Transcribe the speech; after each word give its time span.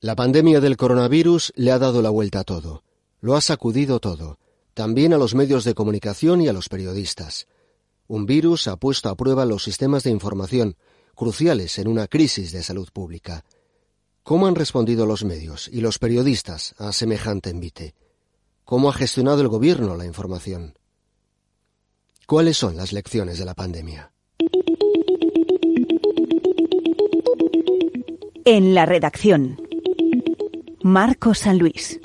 La 0.00 0.14
pandemia 0.14 0.60
del 0.60 0.76
coronavirus 0.76 1.52
le 1.56 1.72
ha 1.72 1.78
dado 1.80 2.02
la 2.02 2.10
vuelta 2.10 2.40
a 2.40 2.44
todo. 2.44 2.84
Lo 3.20 3.34
ha 3.34 3.40
sacudido 3.40 3.98
todo, 3.98 4.38
también 4.72 5.12
a 5.12 5.18
los 5.18 5.34
medios 5.34 5.64
de 5.64 5.74
comunicación 5.74 6.40
y 6.40 6.46
a 6.46 6.52
los 6.52 6.68
periodistas. 6.68 7.48
Un 8.06 8.24
virus 8.24 8.68
ha 8.68 8.76
puesto 8.76 9.08
a 9.08 9.16
prueba 9.16 9.44
los 9.44 9.64
sistemas 9.64 10.04
de 10.04 10.10
información, 10.10 10.76
cruciales 11.16 11.80
en 11.80 11.88
una 11.88 12.06
crisis 12.06 12.52
de 12.52 12.62
salud 12.62 12.88
pública. 12.92 13.44
¿Cómo 14.22 14.46
han 14.46 14.54
respondido 14.54 15.04
los 15.04 15.24
medios 15.24 15.66
y 15.66 15.80
los 15.80 15.98
periodistas 15.98 16.76
a 16.78 16.92
semejante 16.92 17.50
envite? 17.50 17.96
¿Cómo 18.64 18.90
ha 18.90 18.92
gestionado 18.92 19.40
el 19.40 19.48
gobierno 19.48 19.96
la 19.96 20.06
información? 20.06 20.78
¿Cuáles 22.24 22.56
son 22.56 22.76
las 22.76 22.92
lecciones 22.92 23.40
de 23.40 23.44
la 23.44 23.54
pandemia? 23.54 24.12
En 28.44 28.74
la 28.76 28.86
redacción. 28.86 29.67
Marco 30.88 31.34
San 31.34 31.58
Luis. 31.58 32.00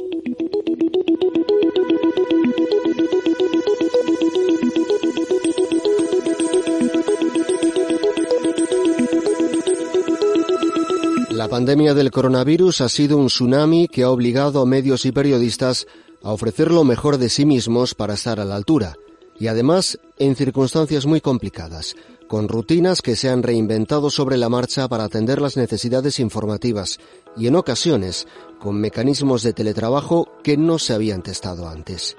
La 11.30 11.48
pandemia 11.48 11.94
del 11.94 12.12
coronavirus 12.12 12.82
ha 12.82 12.90
sido 12.90 13.18
un 13.18 13.28
tsunami 13.28 13.88
que 13.88 14.04
ha 14.04 14.10
obligado 14.10 14.62
a 14.62 14.66
medios 14.66 15.06
y 15.06 15.14
periodistas 15.14 15.88
a 16.22 16.34
ofrecer 16.34 16.70
lo 16.70 16.84
mejor 16.84 17.18
de 17.18 17.30
sí 17.30 17.46
mismos 17.46 17.96
para 17.96 18.16
estar 18.16 18.42
a 18.42 18.46
la 18.46 18.58
altura, 18.58 18.98
y 19.40 19.48
además 19.48 19.98
en 20.18 20.36
circunstancias 20.36 21.06
muy 21.06 21.22
complicadas, 21.22 21.96
con 22.34 22.48
rutinas 22.48 23.04
que 23.04 23.16
se 23.16 23.30
han 23.30 23.44
reinventado 23.44 24.10
sobre 24.10 24.38
la 24.38 24.50
marcha 24.50 24.88
para 24.88 25.04
atender 25.04 25.40
las 25.40 25.56
necesidades 25.56 26.20
informativas 26.20 26.98
y 27.38 27.46
en 27.46 27.56
ocasiones 27.56 28.26
con 28.60 28.82
mecanismos 28.82 29.44
de 29.44 29.54
teletrabajo 29.54 30.28
que 30.44 30.58
no 30.58 30.80
se 30.80 30.96
habían 30.96 31.22
testado 31.22 31.70
antes. 31.70 32.18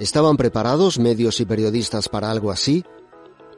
¿Estaban 0.00 0.36
preparados 0.36 0.98
medios 0.98 1.38
y 1.38 1.44
periodistas 1.44 2.08
para 2.08 2.32
algo 2.32 2.50
así? 2.50 2.84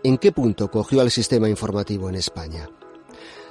¿En 0.04 0.18
qué 0.18 0.30
punto 0.30 0.70
cogió 0.70 1.00
al 1.00 1.10
sistema 1.10 1.48
informativo 1.48 2.10
en 2.10 2.16
España? 2.16 2.68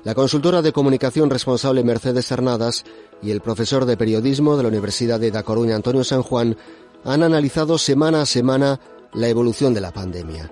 La 0.04 0.14
consultora 0.14 0.62
de 0.62 0.74
comunicación 0.74 1.32
responsable 1.32 1.84
Mercedes 1.84 2.30
Hernadas 2.30 2.86
y 3.20 3.32
el 3.32 3.42
profesor 3.42 3.86
de 3.86 3.98
periodismo 3.98 4.58
de 4.58 4.62
la 4.62 4.70
Universidad 4.70 5.20
de 5.20 5.32
Da 5.32 5.42
Coruña 5.42 5.76
Antonio 5.76 6.04
San 6.04 6.22
Juan 6.22 6.56
han 7.04 7.24
analizado 7.24 7.80
semana 7.80 8.22
a 8.22 8.28
semana 8.28 8.80
la 9.12 9.28
evolución 9.28 9.74
de 9.74 9.82
la 9.82 9.92
pandemia. 9.92 10.52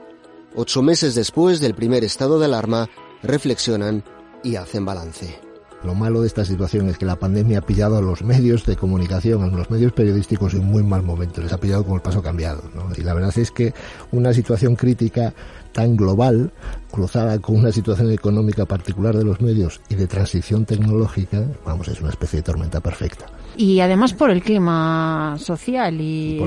Ocho 0.58 0.82
meses 0.82 1.16
después 1.16 1.60
del 1.60 1.76
primer 1.76 2.06
estado 2.06 2.40
de 2.40 2.46
alarma, 2.46 2.90
reflexionan 3.22 4.06
y 4.42 4.56
hacen 4.56 4.86
balance. 4.86 5.38
Lo 5.84 5.96
malo 5.96 6.22
de 6.22 6.28
esta 6.28 6.46
situación 6.46 6.88
es 6.88 6.98
que 6.98 7.06
la 7.06 7.18
pandemia 7.18 7.60
ha 7.60 7.62
pillado 7.62 7.98
a 7.98 8.02
los 8.02 8.24
medios 8.24 8.66
de 8.66 8.78
comunicación, 8.78 9.44
a 9.44 9.48
los 9.48 9.70
medios 9.70 9.92
periodísticos 9.92 10.54
en 10.54 10.64
muy 10.64 10.82
mal 10.82 11.04
momento. 11.04 11.42
Les 11.42 11.52
ha 11.52 11.60
pillado 11.60 11.84
con 11.84 11.96
el 11.96 12.02
paso 12.02 12.24
cambiado. 12.24 12.64
Y 12.96 13.02
la 13.02 13.14
verdad 13.14 13.38
es 13.38 13.52
que 13.52 13.74
una 14.14 14.34
situación 14.34 14.78
crítica 14.78 15.34
tan 15.74 15.98
global, 15.98 16.54
cruzada 16.90 17.38
con 17.40 17.58
una 17.58 17.74
situación 17.74 18.12
económica 18.12 18.66
particular 18.66 19.18
de 19.18 19.26
los 19.26 19.42
medios 19.42 19.82
y 19.90 19.96
de 19.96 20.08
transición 20.08 20.66
tecnológica, 20.66 21.44
vamos, 21.66 21.90
es 21.90 22.00
una 22.00 22.12
especie 22.12 22.38
de 22.38 22.44
tormenta 22.44 22.80
perfecta 22.80 23.26
y 23.58 23.80
además 23.80 24.14
por 24.14 24.30
el 24.30 24.42
clima 24.42 25.36
social 25.40 25.98
y, 26.00 26.38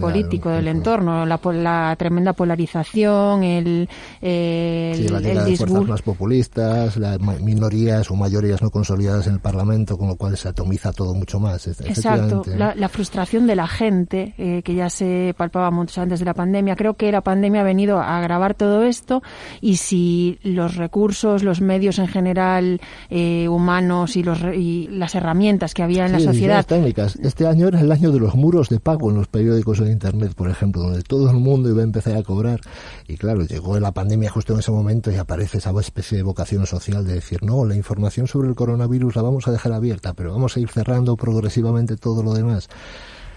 político, 0.00 0.50
del 0.50 0.68
entorno, 0.68 1.24
la, 1.24 1.40
la, 1.52 1.96
tremenda 1.96 2.32
polarización, 2.32 3.42
el, 3.42 3.88
el, 4.20 4.96
sí, 4.96 5.08
la 5.08 5.20
llegada 5.20 5.46
de 5.46 5.56
fuerzas 5.56 5.86
más 5.86 6.02
populistas, 6.02 6.96
las 6.96 7.20
minorías 7.20 8.10
o 8.10 8.16
mayorías 8.16 8.62
no 8.62 8.70
consolidadas 8.70 9.26
en 9.26 9.34
el 9.34 9.40
Parlamento, 9.40 9.96
con 9.96 10.08
lo 10.08 10.16
cual 10.16 10.36
se 10.36 10.48
atomiza 10.48 10.92
todo 10.92 11.14
mucho 11.14 11.40
más. 11.40 11.66
Exacto, 11.66 12.42
la, 12.56 12.88
frustración 12.88 13.46
de 13.46 13.56
la 13.56 13.66
gente, 13.66 14.34
eh, 14.38 14.62
que 14.62 14.74
ya 14.74 14.90
se 14.90 15.34
palpaba 15.36 15.70
mucho 15.70 16.00
antes 16.00 16.20
de 16.20 16.24
la 16.24 16.34
pandemia. 16.34 16.76
Creo 16.76 16.94
que 16.94 17.10
la 17.10 17.22
pandemia 17.22 17.62
ha 17.62 17.64
venido 17.64 17.98
a 17.98 18.18
agravar 18.18 18.54
todo 18.54 18.84
esto 18.84 19.22
y 19.60 19.76
si 19.76 20.38
los 20.42 20.76
recursos, 20.76 21.42
los 21.42 21.60
medios 21.60 21.98
en 21.98 22.08
general, 22.08 22.80
eh, 23.10 23.48
humanos 23.48 24.16
y, 24.16 24.22
los, 24.22 24.40
y 24.54 24.88
las 24.90 25.14
herramientas 25.14 25.74
que 25.74 25.82
había 25.82 26.06
en 26.06 26.12
la 26.12 26.20
sociedad 26.34 26.66
técnicas. 26.66 27.16
Este 27.16 27.46
año 27.46 27.68
era 27.68 27.80
el 27.80 27.90
año 27.90 28.10
de 28.12 28.20
los 28.20 28.34
muros 28.34 28.68
de 28.68 28.80
pago 28.80 29.10
en 29.10 29.16
los 29.16 29.28
periódicos 29.28 29.78
de 29.78 29.90
Internet, 29.90 30.34
por 30.34 30.50
ejemplo, 30.50 30.82
donde 30.82 31.02
todo 31.02 31.30
el 31.30 31.36
mundo 31.36 31.70
iba 31.70 31.80
a 31.80 31.84
empezar 31.84 32.16
a 32.16 32.22
cobrar. 32.22 32.60
Y 33.08 33.16
claro, 33.16 33.42
llegó 33.42 33.78
la 33.80 33.92
pandemia 33.92 34.30
justo 34.30 34.52
en 34.52 34.60
ese 34.60 34.70
momento 34.70 35.10
y 35.10 35.16
aparece 35.16 35.58
esa 35.58 35.72
especie 35.80 36.18
de 36.18 36.22
vocación 36.22 36.66
social 36.66 37.06
de 37.06 37.14
decir, 37.14 37.42
no, 37.42 37.64
la 37.64 37.76
información 37.76 38.26
sobre 38.26 38.48
el 38.48 38.54
coronavirus 38.54 39.16
la 39.16 39.22
vamos 39.22 39.48
a 39.48 39.52
dejar 39.52 39.72
abierta, 39.72 40.14
pero 40.14 40.32
vamos 40.32 40.56
a 40.56 40.60
ir 40.60 40.68
cerrando 40.68 41.16
progresivamente 41.16 41.96
todo 41.96 42.22
lo 42.22 42.34
demás 42.34 42.68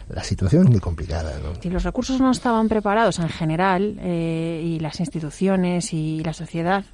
la 0.09 0.24
situación 0.24 0.63
es 0.63 0.69
muy 0.69 0.80
complicada. 0.80 1.38
¿no? 1.40 1.62
Si 1.62 1.69
los 1.69 1.84
recursos 1.84 2.19
no 2.19 2.31
estaban 2.31 2.69
preparados 2.69 3.19
en 3.19 3.30
general 3.30 3.97
eh, 4.00 4.62
y 4.63 4.80
las 4.80 5.00
instituciones 5.00 5.94
y 5.94 6.24
la 6.24 6.34
sociedad 6.34 6.86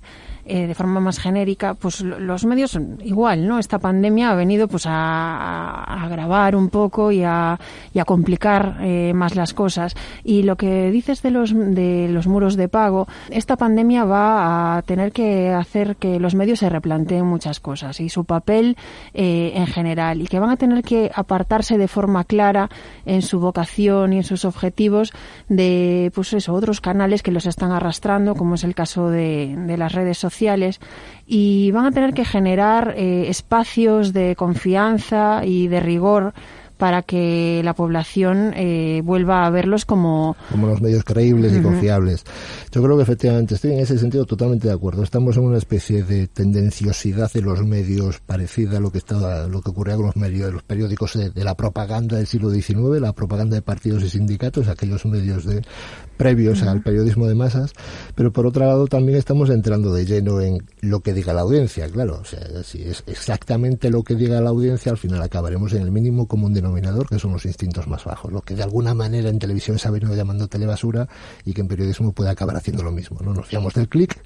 eh, 0.46 0.68
de 0.68 0.76
forma 0.76 1.00
más 1.00 1.20
genérica, 1.20 1.74
pues 1.74 2.02
los 2.02 2.44
medios 2.44 2.78
igual, 3.02 3.48
¿no? 3.48 3.60
Esta 3.60 3.80
pandemia 3.80 4.32
ha 4.32 4.36
venido 4.36 4.68
pues 4.68 4.84
a, 4.86 5.84
agravar 5.86 6.58
un 6.58 6.68
poco 6.68 7.14
y 7.14 7.24
a, 7.24 7.58
y 7.94 8.00
a 8.00 8.04
complicar 8.04 8.80
eh, 8.82 9.14
más 9.16 9.38
las 9.38 9.54
cosas. 9.54 9.96
Y 10.22 10.44
lo 10.44 10.58
que 10.58 10.92
dices 10.92 11.22
de 11.22 11.32
los, 11.32 11.54
de 11.54 12.10
los 12.10 12.28
muros 12.28 12.58
de 12.58 12.68
pago, 12.68 13.08
esta 13.30 13.56
pandemia 13.56 14.04
va 14.04 14.76
a 14.76 14.82
tener 14.82 15.14
que 15.14 15.50
hacer 15.50 15.96
que 15.96 16.20
los 16.20 16.36
medios 16.36 16.60
se 16.60 16.70
replanteen 16.70 17.26
muchas 17.26 17.62
cosas 17.62 18.02
y 18.02 18.10
su 18.10 18.26
papel 18.26 18.76
eh, 19.14 19.54
en 19.56 19.68
general 19.68 20.22
y 20.22 20.28
que 20.28 20.40
van 20.40 20.50
a 20.50 20.58
tener 20.58 20.84
que 20.84 21.10
apartarse 21.16 21.78
de 21.78 21.88
forma 21.88 22.26
clara 22.26 22.70
en 23.06 23.22
su 23.22 23.40
vocación 23.40 24.12
y 24.12 24.18
en 24.18 24.24
sus 24.24 24.44
objetivos 24.44 25.14
de 25.48 26.12
pues 26.14 26.34
eso, 26.34 26.54
otros 26.54 26.82
canales 26.82 27.24
que 27.24 27.32
los 27.32 27.46
están 27.46 27.72
arrastrando, 27.72 28.36
como 28.36 28.56
es 28.56 28.66
el 28.66 28.76
caso 28.76 29.10
de, 29.10 29.56
de 29.56 29.78
las 29.78 29.94
redes 29.94 30.18
sociales 30.18 30.33
sociales 30.34 30.80
y 31.26 31.72
van 31.72 31.86
a 31.86 31.92
tener 31.92 32.14
que 32.14 32.26
generar 32.26 32.96
eh, 32.98 33.30
espacios 33.30 34.14
de 34.14 34.36
confianza 34.36 35.46
y 35.46 35.68
de 35.68 35.80
rigor 35.80 36.34
para 36.78 37.02
que 37.02 37.62
la 37.64 37.74
población 37.74 38.54
eh, 38.56 39.02
vuelva 39.04 39.46
a 39.46 39.50
verlos 39.50 39.86
como... 39.86 40.36
Como 40.52 40.68
los 40.68 40.82
medios 40.82 41.04
creíbles 41.04 41.54
y 41.56 41.62
confiables. 41.62 42.24
Yo 42.72 42.82
creo 42.82 42.98
que 42.98 43.04
efectivamente 43.04 43.56
estoy 43.56 43.74
en 43.74 43.80
ese 43.80 43.98
sentido 43.98 44.26
totalmente 44.26 44.68
de 44.68 44.74
acuerdo. 44.74 45.04
Estamos 45.04 45.38
en 45.38 45.44
una 45.44 45.58
especie 45.58 46.04
de 46.04 46.28
tendenciosidad 46.28 47.32
de 47.32 47.42
los 47.42 47.64
medios 47.66 48.20
parecida 48.20 48.78
a 48.78 48.80
lo 48.80 48.92
que 48.92 48.98
estaba, 48.98 49.48
lo 49.48 49.62
que 49.62 49.70
ocurría 49.70 49.96
con 49.96 50.08
los 50.08 50.16
medios, 50.16 50.52
los 50.52 50.64
periódicos 50.64 51.14
de, 51.14 51.44
la 51.44 51.56
propaganda 51.56 52.18
del 52.18 52.28
siglo 52.28 52.50
XIX, 52.50 53.00
la 53.00 53.14
propaganda 53.14 53.56
de 53.56 53.62
partidos 53.62 54.04
y 54.04 54.10
sindicatos, 54.10 54.68
aquellos 54.68 55.06
medios 55.06 55.46
de 55.46 55.62
previos 56.18 56.64
al 56.64 56.82
periodismo 56.82 57.28
de 57.28 57.36
masas, 57.36 57.74
pero 58.16 58.32
por 58.32 58.46
otro 58.46 58.66
lado 58.66 58.88
también 58.88 59.18
estamos 59.18 59.50
entrando 59.50 59.94
de 59.94 60.06
lleno 60.06 60.42
en 60.42 60.64
lo 60.82 61.02
que 61.02 61.14
diga 61.14 61.34
la 61.34 61.42
audiencia, 61.42 61.90
claro, 61.90 62.20
o 62.22 62.26
sea, 62.26 62.64
si 62.64 62.84
es 62.84 63.04
exactamente 63.08 63.90
lo 63.90 64.04
que 64.04 64.16
diga 64.16 64.40
la 64.40 64.52
audiencia, 64.52 64.92
al 64.92 64.98
final 64.98 65.22
acabaremos 65.22 65.74
en 65.74 65.82
el 65.82 65.92
mínimo 65.92 66.28
común 66.28 66.54
denominador 66.54 66.73
que 67.10 67.20
son 67.20 67.34
los 67.34 67.46
instintos 67.46 67.88
más 67.88 68.04
bajos, 68.04 68.32
lo 68.32 68.42
que 68.42 68.56
de 68.56 68.64
alguna 68.64 68.94
manera 68.94 69.30
en 69.30 69.40
televisión 69.40 69.80
se 69.80 69.88
ha 69.88 69.92
venido 69.92 70.16
llamando 70.16 70.48
telebasura 70.48 71.08
y 71.46 71.54
que 71.54 71.62
en 71.62 71.68
periodismo 71.68 72.12
puede 72.12 72.30
acabar 72.30 72.56
haciendo 72.56 72.84
lo 72.84 72.92
mismo. 72.92 73.20
No 73.22 73.34
nos 73.34 73.48
fiamos 73.48 73.74
del 73.74 73.88
clic 73.88 74.22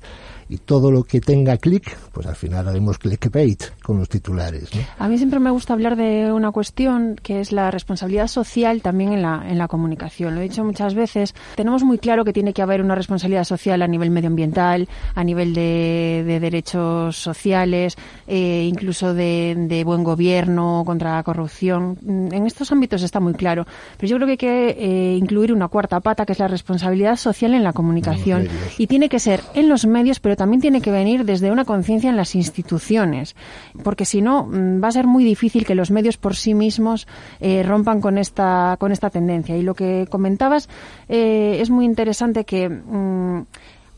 y 0.50 0.58
todo 0.58 0.92
lo 0.92 1.04
que 1.04 1.22
tenga 1.22 1.58
clic, 1.58 1.98
pues 2.14 2.26
al 2.28 2.36
final 2.36 2.68
haremos 2.68 2.98
clickbait 2.98 3.64
con 3.84 3.98
los 4.00 4.10
titulares. 4.10 4.70
A 4.98 5.08
mí 5.08 5.18
siempre 5.18 5.40
me 5.40 5.52
gusta 5.52 5.74
hablar 5.74 5.96
de 5.96 6.32
una 6.32 6.52
cuestión 6.52 7.16
que 7.22 7.40
es 7.40 7.52
la 7.52 7.72
responsabilidad 7.72 8.28
social 8.28 8.82
también 8.82 9.14
en 9.14 9.22
la, 9.22 9.44
en 9.48 9.58
la 9.58 9.68
comunicación. 9.68 10.36
Lo 10.36 10.42
he 10.42 10.44
dicho 10.44 10.64
muchas 10.64 10.94
veces. 10.94 11.36
Tenemos 11.56 11.84
muy 11.84 11.98
claro 11.98 12.24
que 12.24 12.34
tiene 12.34 12.54
que 12.54 12.62
haber 12.62 12.82
una 12.82 12.96
responsabilidad 12.96 13.44
social 13.44 13.82
a 13.82 13.88
nivel 13.88 14.10
medioambiental, 14.10 14.88
a 15.16 15.24
nivel 15.24 15.54
de, 15.54 16.24
de 16.26 16.40
derechos 16.40 17.18
sociales, 17.18 17.96
eh, 18.28 18.66
incluso 18.70 19.14
de, 19.14 19.56
de, 19.58 19.84
buen 19.84 20.04
gobierno 20.04 20.84
contra 20.86 21.16
la 21.16 21.24
corrupción. 21.24 21.98
En 22.08 22.46
estos 22.46 22.72
ámbitos 22.72 23.04
está 23.04 23.20
muy 23.20 23.34
claro. 23.34 23.66
Pero 23.98 24.10
yo 24.10 24.16
creo 24.18 24.28
que 24.28 24.32
hay 24.32 24.38
que 24.38 24.70
eh, 24.70 25.16
incluir 25.18 25.54
una 25.54 25.68
cuarta 25.68 26.00
pata, 26.00 26.26
que 26.26 26.34
es 26.34 26.40
la 26.40 26.48
responsabilidad 26.48 27.16
social 27.16 27.54
en 27.54 27.64
la 27.64 27.74
comunicación. 27.74 28.48
Y 28.78 28.88
tiene 28.88 29.10
que 29.10 29.20
ser 29.20 29.42
en 29.54 29.70
los 29.70 29.86
medios, 29.86 30.20
pero 30.20 30.37
también 30.38 30.62
tiene 30.62 30.81
que 30.81 30.92
venir 30.92 31.25
desde 31.25 31.51
una 31.51 31.66
conciencia 31.66 32.12
en 32.12 32.16
las 32.16 32.36
instituciones, 32.36 33.36
porque 33.84 34.06
si 34.06 34.22
no 34.22 34.44
mm, 34.45 34.81
va 34.81 34.89
a 34.89 34.92
ser 34.92 35.07
muy 35.07 35.24
difícil 35.24 35.66
que 35.66 35.75
los 35.75 35.89
medios 35.89 36.18
por 36.18 36.36
sí 36.36 36.54
mismos 36.54 37.07
eh, 37.39 37.63
rompan 37.63 38.00
con 38.00 38.18
esta 38.19 38.78
con 38.80 38.92
esta 38.92 39.10
tendencia. 39.10 39.57
Y 39.57 39.63
lo 39.63 39.74
que 39.74 40.07
comentabas 40.10 40.69
eh, 41.10 41.57
es 41.60 41.72
muy 41.72 41.86
interesante 41.86 42.45
que 42.45 42.69
mm, 42.69 43.45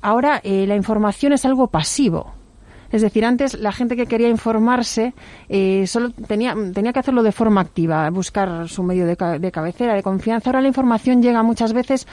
ahora 0.01 0.39
eh, 0.43 0.65
la 0.65 0.75
información 0.75 1.33
es 1.33 1.43
algo 1.43 1.67
pasivo. 1.67 2.38
Es 2.91 3.01
decir, 3.01 3.25
antes 3.25 3.53
la 3.59 3.71
gente 3.71 3.95
que 3.95 4.05
quería 4.05 4.29
informarse 4.29 5.13
eh, 5.47 5.85
solo 5.87 6.11
tenía, 6.11 6.55
tenía 6.73 6.93
que 6.93 6.99
hacerlo 6.99 7.23
de 7.23 7.31
forma 7.31 7.61
activa, 7.61 8.09
buscar 8.09 8.67
su 8.67 8.83
medio 8.83 9.05
de, 9.05 9.15
de 9.39 9.51
cabecera, 9.51 9.93
de 9.93 10.03
confianza. 10.03 10.49
Ahora 10.49 10.61
la 10.61 10.67
información 10.67 11.21
llega 11.21 11.43
muchas 11.43 11.73
veces 11.73 12.07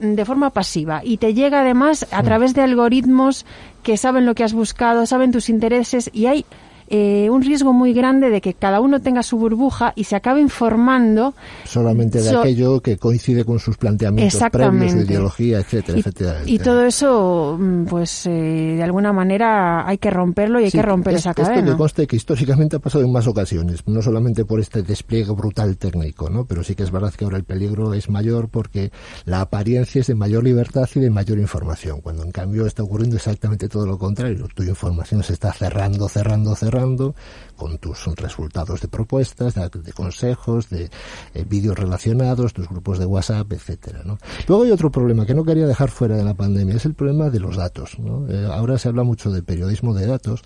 mm, 0.00 0.14
de 0.14 0.24
forma 0.24 0.50
pasiva 0.50 1.02
y 1.04 1.18
te 1.18 1.34
llega 1.34 1.60
además 1.60 2.06
a 2.10 2.22
través 2.22 2.54
de 2.54 2.62
algoritmos 2.62 3.44
que 3.82 3.96
saben 3.96 4.26
lo 4.26 4.34
que 4.34 4.44
has 4.44 4.54
buscado, 4.54 5.06
saben 5.06 5.32
tus 5.32 5.48
intereses 5.48 6.10
y 6.12 6.26
hay 6.26 6.46
eh, 6.88 7.28
un 7.30 7.42
riesgo 7.42 7.72
muy 7.72 7.92
grande 7.94 8.30
de 8.30 8.40
que 8.40 8.54
cada 8.54 8.80
uno 8.80 9.00
tenga 9.00 9.22
su 9.22 9.38
burbuja 9.38 9.92
y 9.96 10.04
se 10.04 10.16
acabe 10.16 10.40
informando 10.40 11.34
solamente 11.64 12.20
de 12.20 12.36
aquello 12.36 12.80
que 12.80 12.98
coincide 12.98 13.44
con 13.44 13.58
sus 13.58 13.76
planteamientos 13.76 14.42
previos, 14.52 14.92
su 14.92 14.98
ideología, 14.98 15.60
etcétera, 15.60 15.96
y, 15.96 16.00
etcétera. 16.00 16.40
Y 16.46 16.58
todo 16.58 16.84
eso, 16.84 17.56
mm, 17.58 17.84
pues 17.86 18.26
eh, 18.26 18.30
de 18.76 18.82
alguna 18.82 19.12
manera 19.12 19.86
hay 19.86 19.98
que 19.98 20.10
romperlo 20.10 20.60
y 20.60 20.64
hay 20.64 20.70
que 20.70 20.82
romper 20.82 21.14
esa 21.14 21.32
cadena. 21.32 21.60
Esto 21.60 21.70
me 21.70 21.76
conste 21.76 22.06
que 22.06 22.16
históricamente 22.16 22.76
ha 22.76 22.78
pasado 22.80 23.04
en 23.04 23.12
más 23.12 23.26
ocasiones, 23.26 23.86
no 23.86 24.02
solamente 24.02 24.44
por 24.44 24.60
este 24.60 24.82
despliegue 24.82 25.32
brutal 25.32 25.76
técnico, 25.78 26.28
¿no? 26.28 26.44
Pero 26.44 26.62
sí 26.62 26.74
que 26.74 26.82
es 26.82 26.90
verdad 26.90 27.12
que 27.14 27.24
ahora 27.24 27.38
el 27.38 27.44
peligro 27.44 27.94
es 27.94 28.10
mayor 28.10 28.48
porque 28.48 28.90
la 29.24 29.40
apariencia 29.40 30.00
es 30.00 30.06
de 30.08 30.14
mayor 30.14 30.44
libertad 30.44 30.88
y 30.94 31.00
de 31.00 31.10
mayor 31.10 31.38
información, 31.38 32.00
cuando 32.02 32.22
en 32.24 32.30
cambio 32.30 32.66
está 32.66 32.82
ocurriendo 32.82 33.16
exactamente 33.16 33.68
todo 33.68 33.86
lo 33.86 33.98
contrario. 33.98 34.46
Tu 34.54 34.64
información 34.64 35.22
se 35.22 35.32
está 35.32 35.52
cerrando, 35.52 36.08
cerrando, 36.08 36.54
cerrando 36.54 36.73
con 37.56 37.78
tus 37.78 38.06
resultados 38.16 38.80
de 38.80 38.88
propuestas, 38.88 39.54
de, 39.54 39.92
consejos, 39.92 40.68
de 40.68 40.90
eh, 41.34 41.44
vídeos 41.48 41.78
relacionados, 41.78 42.52
tus 42.52 42.68
grupos 42.68 42.98
de 42.98 43.06
WhatsApp, 43.06 43.52
etcétera. 43.52 44.02
Luego 44.48 44.64
hay 44.64 44.70
otro 44.70 44.90
problema 44.90 45.24
que 45.24 45.34
no 45.34 45.44
quería 45.44 45.66
dejar 45.66 45.90
fuera 45.90 46.16
de 46.16 46.24
la 46.24 46.34
pandemia, 46.34 46.76
es 46.76 46.84
el 46.84 46.94
problema 46.94 47.30
de 47.30 47.40
los 47.40 47.56
datos. 47.56 47.96
Eh, 48.28 48.48
ahora 48.50 48.78
se 48.78 48.88
habla 48.88 49.04
mucho 49.04 49.30
de 49.30 49.42
periodismo 49.42 49.94
de 49.94 50.06
datos 50.06 50.42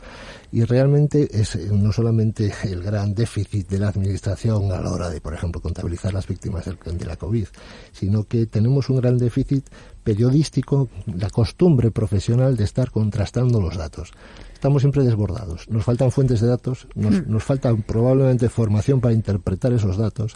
y 0.53 0.65
realmente 0.65 1.29
es 1.33 1.55
eh, 1.57 1.69
no 1.73 1.93
solamente 1.93 2.53
el 2.65 2.83
gran 2.83 3.15
déficit 3.15 3.69
de 3.69 3.79
la 3.79 3.89
administración 3.89 4.71
a 4.73 4.81
la 4.81 4.93
hora 4.93 5.09
de, 5.09 5.21
por 5.21 5.35
ejemplo, 5.35 5.61
contabilizar 5.61 6.13
las 6.13 6.27
víctimas 6.27 6.65
de 6.67 7.07
la 7.07 7.17
COVID, 7.17 7.47
sino 7.93 8.25
que 8.25 8.47
tenemos 8.47 8.91
un 8.91 8.97
gran 8.97 9.19
déficit 9.19 9.67
periodístico, 10.09 10.89
la 11.05 11.29
costumbre 11.29 11.91
profesional 11.91 12.57
de 12.57 12.65
estar 12.65 12.91
contrastando 12.91 13.61
los 13.61 13.77
datos 13.77 14.13
estamos 14.55 14.83
siempre 14.83 15.05
desbordados. 15.05 15.69
Nos 15.69 15.85
faltan 15.85 16.11
fuentes 16.11 16.41
de 16.41 16.49
datos, 16.49 16.89
nos, 16.97 17.15
hmm. 17.15 17.31
nos 17.31 17.45
falta 17.45 17.73
probablemente 17.77 18.49
formación 18.49 19.01
para 19.01 19.15
interpretar 19.15 19.73
esos 19.73 19.97
datos 19.97 20.35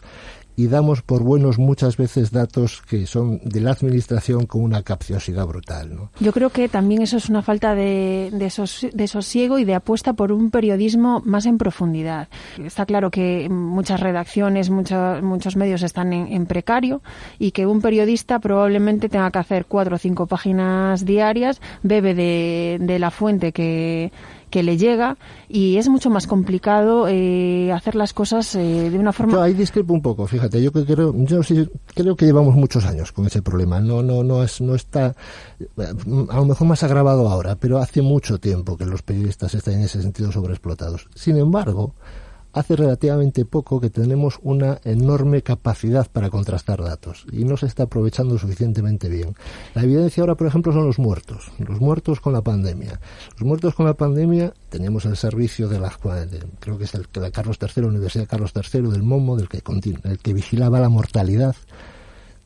y 0.57 0.67
damos 0.67 1.03
por 1.03 1.23
buenos 1.23 1.59
muchas 1.59 1.97
veces 1.97 2.31
datos 2.31 2.83
que 2.89 3.07
son 3.07 3.41
de 3.45 3.61
la 3.61 3.73
administración 3.73 4.47
con 4.47 4.63
una 4.63 4.83
capciosidad 4.83 5.47
brutal. 5.47 5.95
¿no? 5.95 6.11
Yo 6.21 6.33
creo 6.33 6.51
que 6.51 6.69
también 6.69 7.03
eso 7.03 7.17
es 7.17 7.29
una 7.29 7.43
falta 7.43 7.75
de, 7.75 8.31
de, 8.33 9.09
sosiego 9.09 9.59
y 9.59 9.65
de 9.65 9.75
apuesta 9.75 10.13
por 10.13 10.33
un 10.33 10.51
periodismo 10.51 11.23
más 11.25 11.47
en 11.47 11.59
profundidad. 11.59 12.29
Está 12.63 12.87
claro 12.87 13.11
que 13.11 13.49
muchas 13.49 14.01
redacciones, 14.01 14.71
muchos, 14.71 15.23
muchos 15.23 15.57
medios 15.57 15.83
están 15.83 16.13
en, 16.13 16.33
en, 16.33 16.47
precario 16.47 17.03
y 17.39 17.53
que 17.53 17.67
un 17.67 17.81
periodista 17.81 18.39
probablemente 18.39 19.09
tenga 19.09 19.31
que 19.31 19.39
hacer 19.39 19.67
cuatro 19.67 19.97
o 19.97 19.99
cinco 19.99 20.27
páginas 20.27 21.05
diarias, 21.05 21.61
bebe 21.83 22.15
de, 22.15 22.79
de 22.81 22.99
la 22.99 23.11
fuente 23.11 23.53
que 23.53 24.13
que 24.53 24.63
le 24.63 24.77
llega 24.77 25.17
y 25.49 25.79
es 25.79 25.89
mucho 25.89 26.11
más 26.11 26.27
complicado 26.27 27.09
eh, 27.09 27.73
hacer 27.73 27.95
las 27.95 28.13
cosas 28.13 28.55
eh, 28.55 28.91
de 28.91 28.99
una 28.99 29.13
forma. 29.13 29.33
Yo 29.33 29.43
ahí 29.43 29.55
discrepo 29.55 29.95
un 29.95 30.03
poco, 30.03 30.27
fíjate, 30.27 30.63
yo 30.63 30.71
creo, 30.71 31.15
yo 31.25 31.43
sí, 31.43 31.67
creo 31.95 32.15
que 32.15 32.27
llevamos 32.27 32.55
muchos 32.55 32.85
años 32.85 33.13
con 33.13 33.27
ese 33.27 33.41
problema. 33.41 33.81
No, 33.81 34.03
no, 34.03 34.23
no 34.23 34.45
es, 34.45 34.61
no 34.61 34.75
está, 34.75 35.17
a 35.79 36.37
lo 36.37 36.45
mejor 36.45 36.67
más 36.69 36.83
agravado 36.83 37.29
ahora, 37.29 37.57
pero 37.57 37.79
hace 37.79 38.03
mucho 38.03 38.39
tiempo 38.39 38.77
que 38.77 38.85
los 38.85 39.01
periodistas 39.01 39.55
están 39.55 39.75
en 39.75 39.83
ese 39.85 40.03
sentido 40.03 40.31
sobreexplotados. 40.31 41.09
Sin 41.15 41.39
embargo, 41.39 41.95
hace 42.53 42.77
relativamente 42.77 43.45
poco 43.45 43.81
que 43.81 43.91
tenemos 43.91 44.39
una 44.43 44.79
enorme 44.85 45.43
capacidad 45.43 46.11
para 46.11 46.31
contrastar 46.31 46.83
datos 46.83 47.27
y 47.33 47.45
no 47.45 47.57
se 47.57 47.67
está 47.67 47.85
aprovechando 47.85 48.39
suficientemente 48.39 49.09
bien. 49.09 49.35
La 49.75 49.83
evidencia 49.83 50.23
ahora, 50.23 50.35
por 50.35 50.47
ejemplo, 50.47 50.73
son 50.73 50.87
los 50.87 50.99
muertos, 50.99 51.51
los 51.59 51.81
muertos 51.81 52.21
con 52.21 52.33
la 52.33 52.43
pandemia. 52.43 53.01
Los 53.39 53.43
muertos 53.43 53.75
con 53.75 53.87
la 53.87 53.95
pandemia 53.95 54.53
tenemos 54.69 55.05
el 55.05 55.17
servicio 55.17 55.69
de 55.69 55.81
la, 55.81 55.93
creo 56.61 56.79
que 56.79 56.85
es 56.85 56.95
el 56.95 57.07
de 57.13 57.33
Carlos 57.33 57.59
III, 57.61 57.85
Universidad 57.85 58.27
Carlos 58.27 58.53
III 58.55 58.83
del 58.91 59.03
MOMO, 59.03 59.37
del 59.37 59.49
que, 59.49 59.63
el 60.05 60.19
que 60.19 60.33
vigilaba 60.33 60.81
la 60.81 60.89
mortalidad 60.89 61.57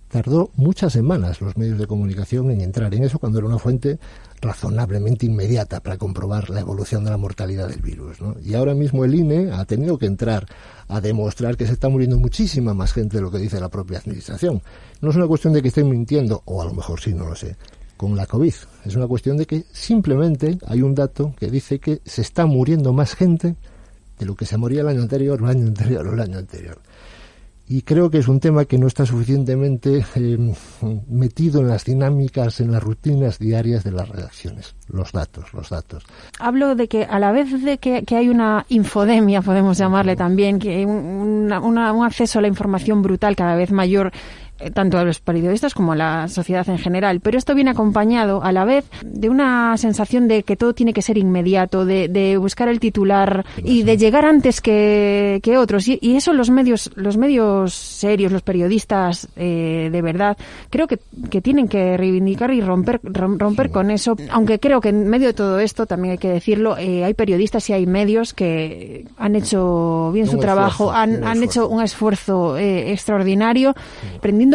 tardó 0.09 0.51
muchas 0.57 0.93
semanas 0.93 1.41
los 1.41 1.57
medios 1.57 1.79
de 1.79 1.87
comunicación 1.87 2.51
en 2.51 2.61
entrar 2.61 2.95
en 2.95 3.05
eso 3.05 3.19
cuando 3.19 3.39
era 3.39 3.49
una 3.49 3.59
fuente 3.59 3.99
razonablemente 4.41 5.27
inmediata 5.27 5.81
para 5.81 5.97
comprobar 5.97 6.51
la 6.51 6.61
evolución 6.61 7.05
de 7.05 7.11
la 7.11 7.17
mortalidad 7.17 7.69
del 7.69 7.81
virus. 7.81 8.19
Y 8.45 8.55
ahora 8.55 8.75
mismo 8.75 9.05
el 9.05 9.15
INE 9.15 9.53
ha 9.53 9.65
tenido 9.65 9.99
que 9.99 10.07
entrar 10.07 10.47
a 10.89 11.01
demostrar 11.01 11.57
que 11.57 11.67
se 11.67 11.73
está 11.73 11.89
muriendo 11.89 12.19
muchísima 12.19 12.75
más 12.75 12.93
gente 12.93 13.17
de 13.17 13.23
lo 13.23 13.31
que 13.31 13.39
dice 13.39 13.61
la 13.61 13.69
propia 13.69 13.99
administración. 13.99 14.63
No 15.01 15.11
es 15.11 15.17
una 15.17 15.27
cuestión 15.27 15.53
de 15.53 15.63
que 15.63 15.69
estén 15.69 15.89
mintiendo, 15.89 16.43
o 16.45 16.63
a 16.63 16.67
lo 16.67 16.75
mejor 16.75 17.01
sí, 17.01 17.13
no 17.13 17.27
lo 17.27 17.35
sé, 17.35 17.57
con 17.97 18.15
la 18.15 18.27
COVID. 18.27 18.55
Es 18.85 18.95
una 18.95 19.07
cuestión 19.07 19.37
de 19.37 19.47
que 19.47 19.65
simplemente 19.73 20.59
hay 20.67 20.83
un 20.83 20.95
dato 20.95 21.35
que 21.39 21.51
dice 21.51 21.79
que 21.79 22.01
se 22.05 22.23
está 22.23 22.47
muriendo 22.47 22.93
más 22.93 23.15
gente 23.15 23.57
de 24.19 24.27
lo 24.27 24.35
que 24.35 24.47
se 24.47 24.57
moría 24.57 24.83
el 24.83 24.89
año 24.89 25.03
anterior, 25.03 25.41
el 25.41 25.49
año 25.49 25.67
anterior, 25.67 26.07
o 26.07 26.15
el 26.15 26.21
año 26.21 26.39
anterior 26.39 26.79
y 27.69 27.83
creo 27.83 28.11
que 28.11 28.19
es 28.19 28.29
un 28.29 28.39
tema 28.39 28.65
que 28.65 28.79
no 28.79 28.87
está 28.87 29.05
suficientemente 29.07 30.05
eh, 30.15 30.55
metido 31.09 31.61
en 31.61 31.69
las 31.69 31.85
dinámicas, 31.85 32.61
en 32.61 32.71
las 32.71 32.83
rutinas 32.83 33.39
diarias 33.39 33.83
de 33.83 33.91
las 33.91 34.09
redacciones. 34.09 34.77
Los 34.89 35.11
datos, 35.11 35.53
los 35.53 35.69
datos. 35.71 36.05
Hablo 36.39 36.77
de 36.77 36.87
que 36.87 37.05
a 37.05 37.19
la 37.19 37.33
vez 37.33 37.63
de 37.65 37.79
que, 37.79 38.05
hay 38.17 38.29
una 38.29 38.67
infodemia, 38.69 39.43
podemos 39.43 39.79
llamarle 39.79 40.15
también, 40.15 40.61
que 40.61 40.77
hay 40.77 40.85
un 40.85 41.53
acceso 42.05 42.39
a 42.39 42.43
la 42.43 42.49
información 42.49 43.03
brutal 43.03 43.35
cada 43.35 43.57
vez 43.57 43.73
mayor 43.73 44.13
tanto 44.73 44.99
a 44.99 45.05
los 45.05 45.21
periodistas 45.21 45.75
como 45.75 45.93
a 45.93 45.97
la 45.97 46.29
sociedad 46.29 46.69
en 46.69 46.79
general. 46.79 47.21
Pero 47.21 47.39
esto 47.39 47.55
viene 47.55 47.71
acompañado 47.71 48.43
a 48.43 48.53
la 48.53 48.65
vez 48.65 48.85
de 49.05 49.29
una 49.29 49.77
sensación 49.77 50.29
de 50.29 50.43
que 50.43 50.57
todo 50.57 50.73
tiene 50.73 50.93
que 50.93 51.03
ser 51.03 51.19
inmediato, 51.19 51.85
de, 51.85 52.37
buscar 52.39 52.69
el 52.69 52.81
titular 52.81 53.45
y 53.59 53.83
de 53.83 53.97
llegar 53.97 54.25
antes 54.25 54.61
que, 54.61 55.41
otros. 55.59 55.89
Y, 55.89 56.17
eso 56.17 56.33
los 56.33 56.51
medios, 56.51 56.91
los 56.97 57.17
medios 57.17 57.75
serios, 57.75 58.33
los 58.33 58.43
periodistas 58.43 59.29
eh, 59.37 59.89
de 59.93 60.03
verdad, 60.03 60.37
creo 60.71 60.87
que, 60.87 60.99
tienen 61.41 61.69
que 61.69 61.97
reivindicar 61.97 62.51
y 62.51 62.61
romper, 62.61 63.01
romper 63.03 63.71
con 63.71 63.91
eso. 63.91 64.17
Aunque 64.31 64.59
creo 64.59 64.81
que 64.81 64.89
en 64.89 65.07
medio 65.09 65.29
de 65.29 65.35
todo 65.35 65.59
esto, 65.59 65.87
también 65.87 66.13
hay 66.13 66.19
que 66.19 66.31
decirlo, 66.31 66.77
eh, 66.79 67.05
hay 67.05 67.15
periodistas 67.15 67.69
y 67.71 67.75
hay 67.75 67.87
medios 67.87 68.33
que 68.33 69.07
han 69.19 69.37
hecho 69.37 70.11
bien 70.13 70.27
su 70.27 70.39
trabajo, 70.39 70.91
han, 70.91 71.25
han 71.25 71.43
hecho 71.43 71.69
un 71.69 71.83
esfuerzo 71.83 72.57
extraordinario, 72.57 73.75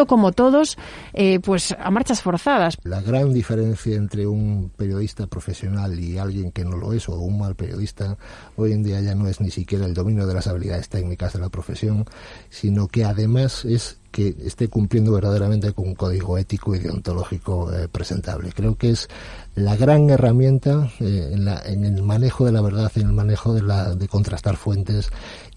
como 0.06 0.32
todos, 0.32 0.78
eh, 1.14 1.40
pues 1.40 1.76
a 1.78 1.92
marchas 1.92 2.22
forzadas. 2.22 2.78
La 2.84 3.02
gran 3.02 3.34
diferencia 3.34 3.96
entre 3.96 4.28
un 4.28 4.72
periodista 4.76 5.28
profesional 5.28 6.00
y 6.00 6.18
alguien 6.18 6.52
que 6.52 6.66
no 6.66 6.78
lo 6.78 6.94
es, 6.94 7.08
o 7.10 7.20
un 7.20 7.40
mal 7.40 7.56
periodista, 7.56 8.18
hoy 8.56 8.74
en 8.74 8.84
día 8.84 9.02
ya 9.02 9.16
no 9.16 9.28
es 9.28 9.42
ni 9.42 9.52
siquiera 9.52 9.86
el 9.86 9.94
dominio 9.94 10.26
de 10.26 10.34
las 10.34 10.48
habilidades 10.48 10.90
técnicas 10.90 11.34
de 11.34 11.40
la 11.40 11.50
profesión, 11.50 12.06
sino 12.50 12.88
que 12.88 13.06
además 13.06 13.66
es 13.66 13.98
que 14.12 14.36
esté 14.44 14.68
cumpliendo 14.68 15.14
verdaderamente 15.14 15.72
con 15.72 15.88
un 15.88 15.96
código 15.96 16.38
ético 16.38 16.76
y 16.76 16.80
deontológico 16.80 17.74
eh, 17.74 17.88
presentable. 17.88 18.52
Creo 18.54 18.76
que 18.76 18.92
es 18.92 19.08
la 19.56 19.76
gran 19.76 20.10
herramienta 20.10 20.92
eh, 21.00 21.32
en, 21.34 21.46
la, 21.46 21.62
en, 21.66 21.86
el 21.86 22.04
manejo 22.04 22.46
de 22.46 22.52
la 22.52 22.62
verdad, 22.62 22.92
en 22.96 23.08
el 23.08 23.14
manejo 23.14 23.54
de, 23.54 23.62
la, 23.62 23.96
de 23.96 24.08
contrastar 24.08 24.58
fuentes 24.58 25.10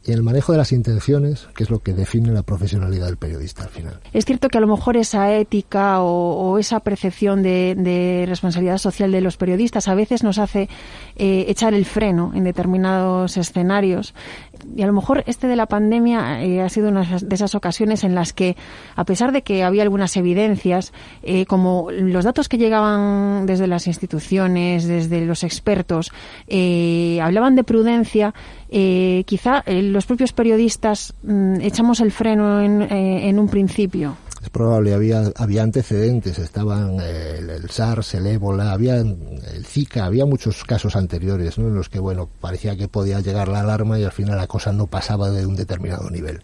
y 0.06 0.12
el 0.12 0.22
manejo 0.22 0.52
de 0.52 0.58
las 0.58 0.72
intenciones, 0.72 1.48
que 1.56 1.64
es 1.64 1.70
lo 1.70 1.80
que 1.80 1.92
define 1.92 2.30
la 2.32 2.42
profesionalidad 2.42 3.06
del 3.06 3.16
periodista 3.16 3.64
al 3.64 3.70
final. 3.70 4.00
Es 4.12 4.24
cierto 4.24 4.48
que 4.48 4.58
a 4.58 4.60
lo 4.60 4.66
mejor 4.66 4.96
esa 4.96 5.32
ética 5.34 6.00
o, 6.00 6.58
esa 6.58 6.80
percepción 6.80 7.42
de, 7.42 8.24
responsabilidad 8.28 8.78
social 8.78 9.10
de 9.12 9.20
los 9.20 9.36
periodistas 9.36 9.88
a 9.88 9.94
veces 9.94 10.22
nos 10.22 10.38
hace 10.38 10.68
eh, 11.16 11.46
echar 11.48 11.74
el 11.74 11.84
freno 11.84 12.32
en 12.34 12.44
determinados 12.44 13.36
escenarios. 13.36 14.14
Y 14.76 14.82
a 14.82 14.86
lo 14.86 14.92
mejor 14.92 15.24
este 15.26 15.46
de 15.46 15.56
la 15.56 15.66
pandemia 15.66 16.42
eh, 16.42 16.60
ha 16.60 16.68
sido 16.68 16.88
una 16.88 17.04
de 17.04 17.34
esas 17.34 17.54
ocasiones 17.54 18.04
en 18.04 18.14
las 18.14 18.32
que, 18.32 18.56
a 18.96 19.04
pesar 19.04 19.32
de 19.32 19.42
que 19.42 19.62
había 19.62 19.82
algunas 19.82 20.16
evidencias, 20.16 20.92
eh, 21.22 21.46
como 21.46 21.90
los 21.90 22.24
datos 22.24 22.48
que 22.48 22.58
llegaban 22.58 23.46
desde 23.46 23.66
las 23.66 23.86
instituciones, 23.86 24.86
desde 24.86 25.24
los 25.24 25.44
expertos, 25.44 26.12
hablaban 27.22 27.56
de 27.56 27.64
prudencia, 27.64 28.34
quizá 28.70 29.62
los 29.66 30.06
propios 30.06 30.32
periodistas 30.32 31.14
mm, 31.22 31.60
echamos 31.60 32.00
el 32.00 32.10
freno 32.10 32.60
en, 32.60 32.82
eh, 32.82 33.28
en 33.28 33.38
un 33.38 33.48
principio. 33.48 34.16
Probable, 34.54 34.94
había, 34.94 35.30
había 35.36 35.62
antecedentes, 35.62 36.38
estaban 36.38 36.98
eh, 37.02 37.40
el, 37.40 37.68
SARS, 37.68 38.14
el 38.14 38.26
ébola, 38.26 38.72
había 38.72 38.96
el 38.96 39.66
Zika, 39.66 40.06
había 40.06 40.24
muchos 40.24 40.64
casos 40.64 40.96
anteriores, 40.96 41.58
¿no? 41.58 41.68
En 41.68 41.74
los 41.74 41.90
que, 41.90 41.98
bueno, 41.98 42.30
parecía 42.40 42.76
que 42.76 42.88
podía 42.88 43.20
llegar 43.20 43.48
la 43.48 43.60
alarma 43.60 43.98
y 43.98 44.04
al 44.04 44.12
final 44.12 44.38
la 44.38 44.46
cosa 44.46 44.72
no 44.72 44.86
pasaba 44.86 45.30
de 45.30 45.44
un 45.44 45.56
determinado 45.56 46.08
nivel 46.08 46.40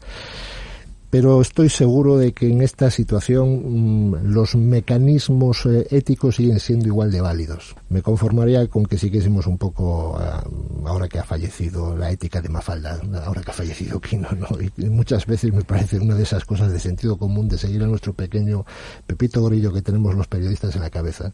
pero 1.11 1.41
estoy 1.41 1.69
seguro 1.69 2.17
de 2.17 2.33
que 2.33 2.49
en 2.49 2.63
esta 2.63 2.91
situación 2.91 4.13
mm, 4.13 4.33
los 4.33 4.55
mecanismos 4.55 5.67
eh, 5.67 5.89
éticos 5.91 6.37
siguen 6.37 6.61
siendo 6.61 6.87
igual 6.87 7.11
de 7.11 7.21
válidos. 7.21 7.75
Me 7.89 8.01
conformaría 8.01 8.67
con 8.69 8.87
que 8.87 8.97
siguiésemos 8.97 9.47
un 9.49 9.59
poco, 9.59 10.17
ah, 10.19 10.45
ahora 10.87 11.09
que 11.09 11.19
ha 11.19 11.25
fallecido 11.25 11.97
la 11.97 12.11
ética 12.13 12.41
de 12.41 12.49
Mafalda, 12.49 13.01
ahora 13.25 13.43
que 13.43 13.51
ha 13.51 13.55
fallecido 13.55 14.01
Quino, 14.01 14.29
¿no? 14.39 14.47
y 14.61 14.89
muchas 14.89 15.27
veces 15.27 15.53
me 15.53 15.65
parece 15.65 15.99
una 15.99 16.15
de 16.15 16.23
esas 16.23 16.45
cosas 16.45 16.73
de 16.73 16.79
sentido 16.79 17.19
común 17.19 17.49
de 17.49 17.59
seguir 17.59 17.83
a 17.83 17.87
nuestro 17.87 18.13
pequeño 18.13 18.65
Pepito 19.07 19.45
Grillo 19.45 19.73
que 19.73 19.83
tenemos 19.83 20.15
los 20.15 20.29
periodistas 20.29 20.77
en 20.77 20.83
la 20.83 20.91
cabeza. 20.91 21.33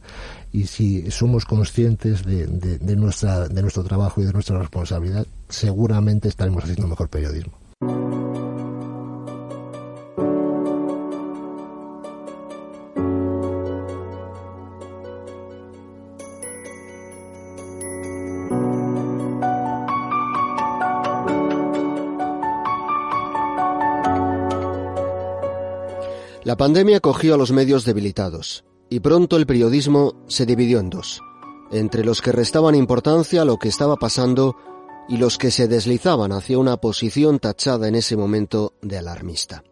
Y 0.53 0.67
si 0.67 1.11
somos 1.11 1.45
conscientes 1.45 2.25
de, 2.25 2.47
de, 2.47 2.97
nuestra, 2.97 3.47
de 3.49 3.61
nuestro 3.61 3.85
trabajo 3.85 4.23
y 4.23 4.25
de 4.25 4.33
nuestra 4.33 4.59
responsabilidad, 4.59 5.27
seguramente 5.51 6.29
estaremos 6.29 6.65
haciendo 6.65 6.89
mejor 6.89 7.09
periodismo. 7.11 7.53
La 26.47 26.57
pandemia 26.57 27.01
cogió 27.01 27.35
a 27.35 27.37
los 27.37 27.51
medios 27.51 27.85
debilitados 27.85 28.65
y 28.89 29.01
pronto 29.01 29.37
el 29.37 29.47
periodismo 29.47 30.15
se 30.29 30.47
dividió 30.47 30.79
en 30.79 30.91
dos, 30.91 31.21
entre 31.73 32.05
los 32.05 32.23
que 32.23 32.31
restaban 32.31 32.77
importancia 32.77 33.43
a 33.43 33.45
lo 33.45 33.57
que 33.57 33.67
estaba 33.67 33.97
pasando 33.97 34.55
y 35.09 35.17
los 35.17 35.39
que 35.39 35.51
se 35.51 35.67
deslizaban 35.67 36.31
hacia 36.31 36.57
una 36.57 36.77
posición 36.77 37.41
tachada 37.41 37.89
en 37.89 37.97
ese 37.97 38.17
momento 38.17 38.75
de 38.81 38.97
alarmista. 38.97 39.65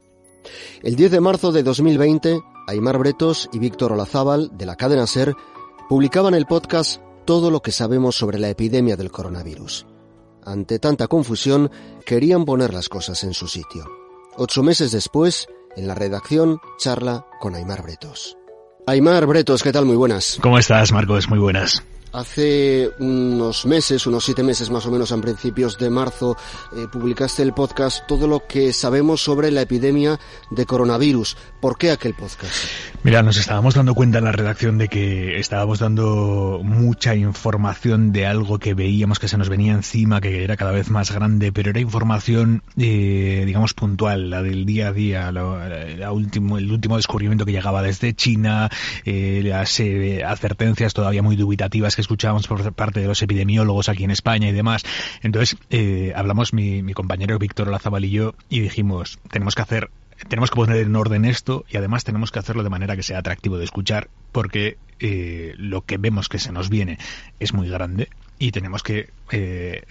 El 0.82 0.96
10 0.96 1.12
de 1.12 1.20
marzo 1.20 1.52
de 1.52 1.62
2020, 1.62 2.40
Aymar 2.66 2.98
Bretos 2.98 3.48
y 3.52 3.60
Víctor 3.60 3.92
Olazábal, 3.92 4.50
de 4.58 4.66
la 4.66 4.74
cadena 4.74 5.06
SER, 5.06 5.32
publicaban 5.88 6.34
el 6.34 6.46
podcast 6.46 7.00
Todo 7.24 7.52
lo 7.52 7.62
que 7.62 7.70
sabemos 7.70 8.16
sobre 8.16 8.40
la 8.40 8.50
epidemia 8.50 8.96
del 8.96 9.12
coronavirus. 9.12 9.86
Ante 10.42 10.80
tanta 10.80 11.06
confusión, 11.06 11.70
querían 12.04 12.44
poner 12.44 12.74
las 12.74 12.88
cosas 12.88 13.22
en 13.22 13.32
su 13.32 13.46
sitio. 13.46 13.88
Ocho 14.36 14.64
meses 14.64 14.90
después, 14.90 15.46
en 15.76 15.86
la 15.86 15.94
redacción, 15.94 16.60
charla 16.78 17.26
con 17.40 17.54
Aymar 17.54 17.82
Bretos. 17.82 18.36
Aymar 18.86 19.26
Bretos, 19.26 19.62
¿qué 19.62 19.72
tal? 19.72 19.86
Muy 19.86 19.96
buenas. 19.96 20.38
¿Cómo 20.42 20.58
estás, 20.58 20.92
Marcos? 20.92 21.28
Muy 21.28 21.38
buenas. 21.38 21.82
Hace 22.14 22.92
unos 23.00 23.66
meses, 23.66 24.06
unos 24.06 24.24
siete 24.24 24.44
meses 24.44 24.70
más 24.70 24.86
o 24.86 24.92
menos, 24.92 25.10
a 25.10 25.16
principios 25.20 25.76
de 25.78 25.90
marzo, 25.90 26.36
eh, 26.76 26.86
publicaste 26.92 27.42
el 27.42 27.52
podcast 27.52 28.06
Todo 28.06 28.28
lo 28.28 28.46
que 28.46 28.72
sabemos 28.72 29.20
sobre 29.20 29.50
la 29.50 29.62
epidemia 29.62 30.20
de 30.52 30.64
coronavirus. 30.64 31.36
¿Por 31.60 31.76
qué 31.76 31.90
aquel 31.90 32.14
podcast? 32.14 32.54
Mira, 33.02 33.24
nos 33.24 33.36
estábamos 33.36 33.74
dando 33.74 33.96
cuenta 33.96 34.18
en 34.18 34.24
la 34.24 34.32
redacción 34.32 34.78
de 34.78 34.86
que 34.86 35.40
estábamos 35.40 35.80
dando 35.80 36.60
mucha 36.62 37.16
información 37.16 38.12
de 38.12 38.26
algo 38.26 38.60
que 38.60 38.74
veíamos 38.74 39.18
que 39.18 39.26
se 39.26 39.36
nos 39.36 39.48
venía 39.48 39.72
encima, 39.72 40.20
que 40.20 40.44
era 40.44 40.56
cada 40.56 40.70
vez 40.70 40.90
más 40.90 41.10
grande, 41.10 41.50
pero 41.50 41.70
era 41.70 41.80
información, 41.80 42.62
eh, 42.76 43.42
digamos, 43.44 43.74
puntual, 43.74 44.30
la 44.30 44.40
del 44.40 44.66
día 44.66 44.88
a 44.88 44.92
día, 44.92 45.32
la, 45.32 45.66
el 45.66 46.08
último 46.08 46.96
descubrimiento 46.96 47.44
que 47.44 47.50
llegaba 47.50 47.82
desde 47.82 48.14
China, 48.14 48.70
eh, 49.04 49.42
las 49.44 49.80
advertencias 49.80 50.94
todavía 50.94 51.20
muy 51.20 51.34
dubitativas 51.34 51.96
que 51.96 52.03
escuchábamos 52.04 52.46
por 52.46 52.72
parte 52.72 53.00
de 53.00 53.06
los 53.06 53.20
epidemiólogos 53.22 53.88
aquí 53.88 54.04
en 54.04 54.10
España 54.10 54.48
y 54.48 54.52
demás. 54.52 54.84
Entonces, 55.22 55.58
eh, 55.70 56.12
hablamos 56.14 56.52
mi, 56.52 56.92
compañero 56.94 57.38
Víctor 57.38 57.68
Lazabal 57.68 58.04
y 58.04 58.10
yo 58.10 58.34
y 58.48 58.60
dijimos, 58.60 59.18
tenemos 59.30 59.54
que 59.54 59.62
hacer 59.62 59.90
tenemos 60.28 60.50
que 60.50 60.56
poner 60.56 60.76
en 60.76 60.94
orden 60.94 61.24
esto 61.24 61.64
y 61.68 61.76
además 61.76 62.04
tenemos 62.04 62.30
que 62.30 62.38
hacerlo 62.38 62.62
de 62.62 62.70
manera 62.70 62.94
que 62.94 63.02
sea 63.02 63.18
atractivo 63.18 63.58
de 63.58 63.64
escuchar 63.64 64.08
porque 64.30 64.78
eh, 65.00 65.54
lo 65.56 65.82
que 65.82 65.98
vemos 65.98 66.28
que 66.28 66.38
se 66.38 66.52
nos 66.52 66.70
viene 66.70 66.98
es 67.40 67.52
muy 67.52 67.68
grande 67.68 68.08
y 68.38 68.52
tenemos 68.52 68.84
que 68.84 69.10
eh, 69.32 69.82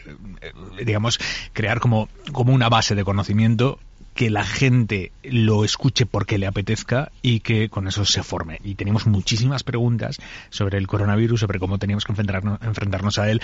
digamos 0.83 1.19
crear 1.51 1.81
como, 1.81 2.07
como 2.31 2.53
una 2.53 2.69
base 2.69 2.95
de 2.95 3.03
conocimiento 3.03 3.79
que 4.13 4.29
la 4.29 4.43
gente 4.43 5.11
lo 5.23 5.65
escuche 5.65 6.05
porque 6.05 6.37
le 6.37 6.47
apetezca 6.47 7.11
y 7.21 7.39
que 7.39 7.69
con 7.69 7.87
eso 7.87 8.05
se 8.05 8.23
forme. 8.23 8.59
Y 8.63 8.75
teníamos 8.75 9.07
muchísimas 9.07 9.63
preguntas 9.63 10.19
sobre 10.49 10.77
el 10.77 10.87
coronavirus, 10.87 11.39
sobre 11.39 11.59
cómo 11.59 11.79
teníamos 11.79 12.05
que 12.05 12.11
enfrentarnos, 12.11 12.61
enfrentarnos 12.61 13.17
a 13.19 13.29
él 13.29 13.41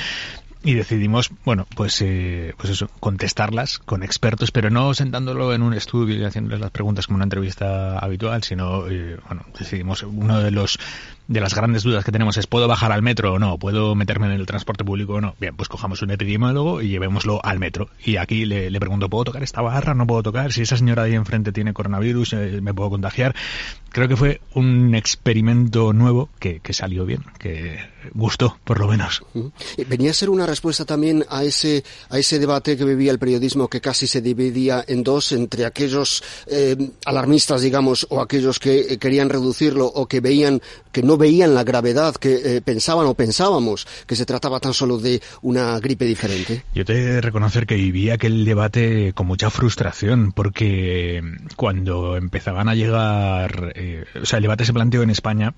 y 0.64 0.74
decidimos, 0.74 1.32
bueno, 1.46 1.66
pues, 1.76 2.02
eh, 2.02 2.54
pues 2.58 2.70
eso, 2.70 2.90
contestarlas 3.00 3.80
con 3.80 4.04
expertos, 4.04 4.52
pero 4.52 4.70
no 4.70 4.94
sentándolo 4.94 5.54
en 5.54 5.62
un 5.62 5.74
estudio 5.74 6.16
y 6.18 6.26
haciéndoles 6.26 6.60
las 6.60 6.72
preguntas 6.72 7.08
como 7.08 7.16
una 7.16 7.24
entrevista 7.24 7.98
habitual, 7.98 8.44
sino, 8.44 8.88
eh, 8.88 9.18
bueno, 9.28 9.46
decidimos 9.58 10.04
uno 10.04 10.40
de 10.42 10.52
los 10.52 10.78
de 11.30 11.40
las 11.40 11.54
grandes 11.54 11.84
dudas 11.84 12.04
que 12.04 12.12
tenemos 12.12 12.38
es 12.38 12.48
¿puedo 12.48 12.68
bajar 12.68 12.92
al 12.92 13.04
metro 13.04 13.34
o 13.34 13.40
no? 13.40 13.60
¿Puedo 13.60 13.94
meterme 13.94 14.26
en 14.26 14.34
el 14.34 14.48
transporte 14.48 14.84
público 14.84 15.14
o 15.14 15.22
no? 15.22 15.36
Bien, 15.40 15.56
pues 15.56 15.70
cojamos 15.70 16.02
un 16.02 16.10
epidemiólogo 16.10 16.82
y 16.82 16.90
llevémoslo 16.90 17.40
al 17.46 17.60
metro. 17.60 17.88
Y 18.04 18.18
aquí 18.18 18.46
le, 18.46 18.80
pregunto, 18.80 19.10
¿puedo 19.10 19.26
tocar 19.26 19.44
esta 19.44 19.62
barra? 19.62 19.94
¿No 19.94 20.08
puedo 20.08 20.24
tocar? 20.24 20.52
Si 20.52 20.64
esa 20.64 20.76
señora 20.76 21.04
ahí 21.04 21.14
enfrente 21.14 21.52
tiene 21.52 21.72
coronavirus, 21.72 22.34
eh, 22.34 22.60
¿me 22.62 22.74
puedo 22.74 22.90
contagiar? 22.90 23.36
Creo 23.92 24.08
que 24.08 24.18
fue 24.18 24.42
un 24.56 24.96
experimento 24.96 25.94
nuevo 25.94 26.30
que, 26.40 26.62
que 26.62 26.74
salió 26.74 27.06
bien, 27.06 27.24
que 27.38 27.78
gustó, 28.14 28.58
por 28.64 28.80
lo 28.80 28.88
menos. 28.88 29.22
Venía 29.88 30.12
a 30.12 30.14
ser 30.14 30.30
una 30.30 30.46
respuesta 30.46 30.86
también 30.86 31.26
a 31.30 31.44
ese, 31.44 31.84
a 32.10 32.18
ese 32.18 32.40
debate 32.40 32.78
que 32.78 32.86
vivía 32.86 33.12
el 33.12 33.20
periodismo 33.20 33.68
que 33.68 33.82
casi 33.82 34.08
se 34.08 34.22
dividía 34.22 34.84
en 34.88 35.04
dos, 35.04 35.32
entre 35.32 35.66
aquellos 35.66 36.24
eh, 36.48 36.76
alarmistas, 37.06 37.62
digamos, 37.62 38.08
o 38.10 38.22
aquellos 38.22 38.60
que 38.60 38.80
eh, 38.80 38.98
querían 38.98 39.30
reducirlo 39.30 39.86
o 39.86 40.08
que 40.08 40.22
veían, 40.22 40.62
que 40.92 41.04
no 41.04 41.18
veían 41.20 41.54
la 41.54 41.64
gravedad 41.64 42.16
que 42.16 42.58
eh, 42.58 42.62
pensaban 42.62 43.06
o 43.06 43.14
pensábamos 43.14 43.86
que 44.08 44.16
se 44.16 44.26
trataba 44.26 44.60
tan 44.60 44.74
solo 44.74 44.98
de 44.98 45.22
una 45.44 45.80
gripe 45.80 46.06
diferente. 46.06 46.64
Yo 46.74 46.84
te 46.86 46.94
he 46.94 47.06
de 47.06 47.22
reconocer 47.22 47.68
que 47.68 47.76
viví 47.76 48.10
aquel 48.10 48.46
debate 48.46 49.14
con 49.14 49.28
mucha 49.28 49.52
frustración 49.52 50.32
porque 50.32 51.22
cuando 51.56 52.18
empezaban 52.18 52.68
a 52.70 52.74
llegar, 52.74 53.76
o 54.20 54.26
sea, 54.26 54.38
el 54.38 54.44
debate 54.44 54.66
se 54.66 54.74
planteó 54.74 55.04
en 55.04 55.12
España 55.12 55.54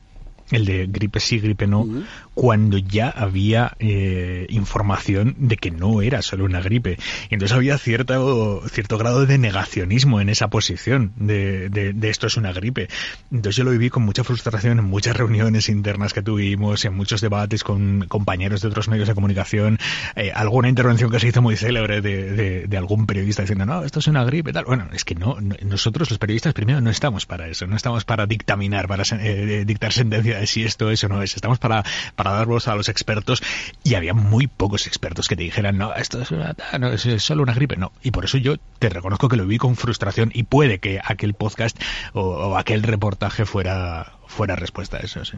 el 0.51 0.65
de 0.65 0.87
gripe 0.87 1.19
sí, 1.19 1.39
gripe 1.39 1.67
no, 1.67 1.87
cuando 2.33 2.77
ya 2.77 3.09
había 3.09 3.75
eh, 3.79 4.47
información 4.49 5.35
de 5.37 5.57
que 5.57 5.71
no 5.71 6.01
era 6.01 6.21
solo 6.21 6.45
una 6.45 6.61
gripe. 6.61 6.97
Y 7.29 7.35
entonces 7.35 7.55
había 7.55 7.77
cierto, 7.77 8.63
cierto 8.69 8.97
grado 8.97 9.25
de 9.25 9.37
negacionismo 9.37 10.21
en 10.21 10.29
esa 10.29 10.49
posición 10.49 11.13
de, 11.17 11.69
de, 11.69 12.09
esto 12.09 12.27
es 12.27 12.37
una 12.37 12.51
gripe. 12.53 12.89
Entonces 13.31 13.55
yo 13.55 13.63
lo 13.63 13.71
viví 13.71 13.89
con 13.89 14.03
mucha 14.03 14.23
frustración 14.23 14.79
en 14.79 14.85
muchas 14.85 15.15
reuniones 15.15 15.69
internas 15.69 16.13
que 16.13 16.21
tuvimos, 16.21 16.83
en 16.85 16.93
muchos 16.93 17.21
debates 17.21 17.63
con 17.63 18.07
compañeros 18.07 18.61
de 18.61 18.67
otros 18.67 18.87
medios 18.87 19.07
de 19.07 19.15
comunicación, 19.15 19.79
eh, 20.15 20.31
alguna 20.33 20.69
intervención 20.69 21.11
que 21.11 21.19
se 21.19 21.27
hizo 21.27 21.41
muy 21.41 21.55
célebre 21.55 22.01
de, 22.01 22.67
de, 22.67 22.77
algún 22.77 23.05
periodista 23.05 23.43
diciendo, 23.43 23.65
no, 23.65 23.83
esto 23.83 23.99
es 23.99 24.07
una 24.07 24.23
gripe, 24.23 24.51
tal. 24.53 24.65
Bueno, 24.65 24.87
es 24.93 25.05
que 25.05 25.15
no, 25.15 25.37
nosotros 25.63 26.09
los 26.09 26.19
periodistas 26.19 26.53
primero 26.53 26.81
no 26.81 26.89
estamos 26.89 27.25
para 27.25 27.47
eso, 27.47 27.67
no 27.67 27.75
estamos 27.75 28.05
para 28.05 28.25
dictaminar, 28.25 28.87
para 28.87 29.03
eh, 29.19 29.63
dictar 29.65 29.93
sentencia 29.93 30.40
si 30.47 30.63
esto 30.63 30.89
es 30.91 31.03
o 31.03 31.09
no 31.09 31.21
es. 31.21 31.35
Estamos 31.35 31.59
para, 31.59 31.83
para 32.15 32.31
dar 32.31 32.47
voz 32.47 32.67
a 32.67 32.75
los 32.75 32.89
expertos 32.89 33.41
y 33.83 33.95
había 33.95 34.13
muy 34.13 34.47
pocos 34.47 34.87
expertos 34.87 35.27
que 35.27 35.35
te 35.35 35.43
dijeran, 35.43 35.77
no, 35.77 35.93
esto 35.93 36.21
es, 36.21 36.31
no, 36.31 36.87
es 36.91 37.23
solo 37.23 37.43
una 37.43 37.53
gripe. 37.53 37.77
No. 37.77 37.91
Y 38.03 38.11
por 38.11 38.25
eso 38.25 38.37
yo 38.37 38.57
te 38.79 38.89
reconozco 38.89 39.29
que 39.29 39.37
lo 39.37 39.45
vi 39.45 39.57
con 39.57 39.75
frustración 39.75 40.31
y 40.33 40.43
puede 40.43 40.79
que 40.79 40.99
aquel 41.03 41.33
podcast 41.33 41.79
o 42.13 42.57
aquel 42.57 42.83
reportaje 42.83 43.45
fuera 43.45 44.13
fuera 44.31 44.55
respuesta 44.55 44.97
a 44.97 45.01
eso, 45.01 45.23
sí. 45.25 45.37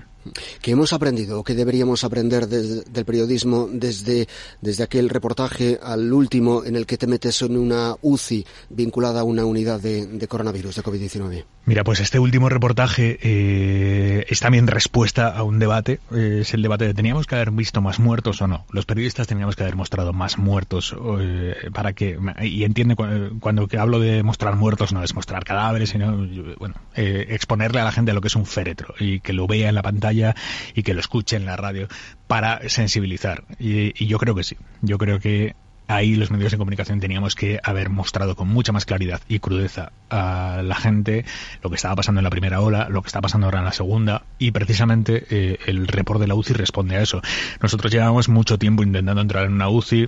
¿Qué 0.62 0.72
hemos 0.72 0.94
aprendido 0.94 1.40
o 1.40 1.44
qué 1.44 1.56
deberíamos 1.56 2.04
aprender 2.04 2.48
del 2.48 3.06
periodismo 3.06 3.68
desde, 3.72 4.28
desde 4.62 4.84
aquel 4.84 5.10
reportaje 5.10 5.80
al 5.82 6.14
último 6.14 6.64
en 6.64 6.76
el 6.76 6.86
que 6.86 6.98
te 6.98 7.08
metes 7.08 7.42
en 7.42 7.58
una 7.58 7.96
UCI 8.02 8.46
vinculada 8.70 9.22
a 9.22 9.24
una 9.24 9.46
unidad 9.46 9.82
de, 9.82 10.28
coronavirus, 10.28 10.76
de 10.76 10.84
COVID-19? 10.84 11.46
Mira, 11.66 11.84
pues 11.84 12.00
este 12.02 12.20
último 12.20 12.50
reportaje 12.50 13.20
eh, 13.22 14.26
es 14.30 14.40
también 14.40 14.68
respuesta 14.68 15.30
a 15.30 15.44
un 15.44 15.60
debate. 15.60 16.00
es 16.12 16.54
el 16.54 16.62
debate 16.62 16.86
de 16.86 16.94
teníamos 16.94 17.26
que 17.26 17.36
haber 17.36 17.52
visto 17.52 17.82
más 17.82 18.00
muertos 18.00 18.42
o 18.42 18.48
no. 18.48 18.66
Los 18.72 18.86
periodistas 18.86 19.28
teníamos 19.28 19.56
que 19.56 19.64
haber 19.64 19.76
mostrado 19.76 20.14
más 20.14 20.38
muertos 20.38 20.96
eh, 21.20 21.56
para 21.74 21.94
que... 21.94 22.20
Y 22.42 22.64
entiende 22.64 22.96
cuando, 22.96 23.68
hablo 23.78 24.00
de 24.00 24.22
mostrar 24.24 24.56
muertos 24.56 24.94
no 24.94 25.04
es 25.04 25.16
mostrar 25.16 25.44
cadáveres, 25.44 25.90
sino 25.90 26.28
bueno, 26.60 26.76
eh, 26.96 27.26
exponerle 27.30 27.82
a 27.82 27.86
la 27.86 27.92
gente 27.92 28.14
lo 28.14 28.22
que 28.22 28.28
es 28.28 28.36
un 28.36 28.46
féretro 28.46 28.83
y 29.00 29.20
que 29.20 29.34
lo 29.34 29.48
vea 29.48 29.70
en 29.70 29.76
la 29.76 29.82
pantalla 29.82 30.36
y 30.74 30.84
que 30.84 30.94
lo 30.94 31.00
escuche 31.00 31.36
en 31.36 31.46
la 31.46 31.56
radio 31.56 31.88
para 32.28 32.68
sensibilizar. 32.70 33.44
Y, 33.60 34.06
yo 34.06 34.18
creo 34.18 34.36
que 34.36 34.44
sí. 34.44 34.58
Yo 34.82 34.98
creo 34.98 35.20
que 35.20 35.56
ahí 35.88 36.16
los 36.16 36.32
medios 36.32 36.52
de 36.52 36.58
comunicación 36.58 37.00
teníamos 37.00 37.36
que 37.36 37.60
haber 37.64 37.90
mostrado 37.90 38.36
con 38.36 38.48
mucha 38.48 38.72
más 38.72 38.86
claridad 38.86 39.22
y 39.28 39.40
crudeza 39.40 39.92
a 40.10 40.62
la 40.64 40.76
gente 40.76 41.26
lo 41.62 41.70
que 41.70 41.76
estaba 41.76 41.96
pasando 41.96 42.20
en 42.20 42.24
la 42.24 42.30
primera 42.30 42.62
ola, 42.62 42.88
lo 42.90 43.02
que 43.02 43.08
está 43.08 43.22
pasando 43.22 43.48
ahora 43.48 43.60
en 43.60 43.66
la 43.66 43.74
segunda 43.74 44.24
y 44.40 44.52
precisamente 44.52 45.26
eh, 45.30 45.58
el 45.68 45.88
report 45.88 46.20
de 46.22 46.28
la 46.28 46.36
UCI 46.36 46.54
responde 46.54 46.96
a 46.96 47.02
eso. 47.02 47.22
Nosotros 47.62 47.92
llevamos 47.92 48.30
mucho 48.30 48.58
tiempo 48.58 48.84
intentando 48.84 49.22
entrar 49.22 49.46
en 49.46 49.54
una 49.54 49.70
UCI, 49.70 50.08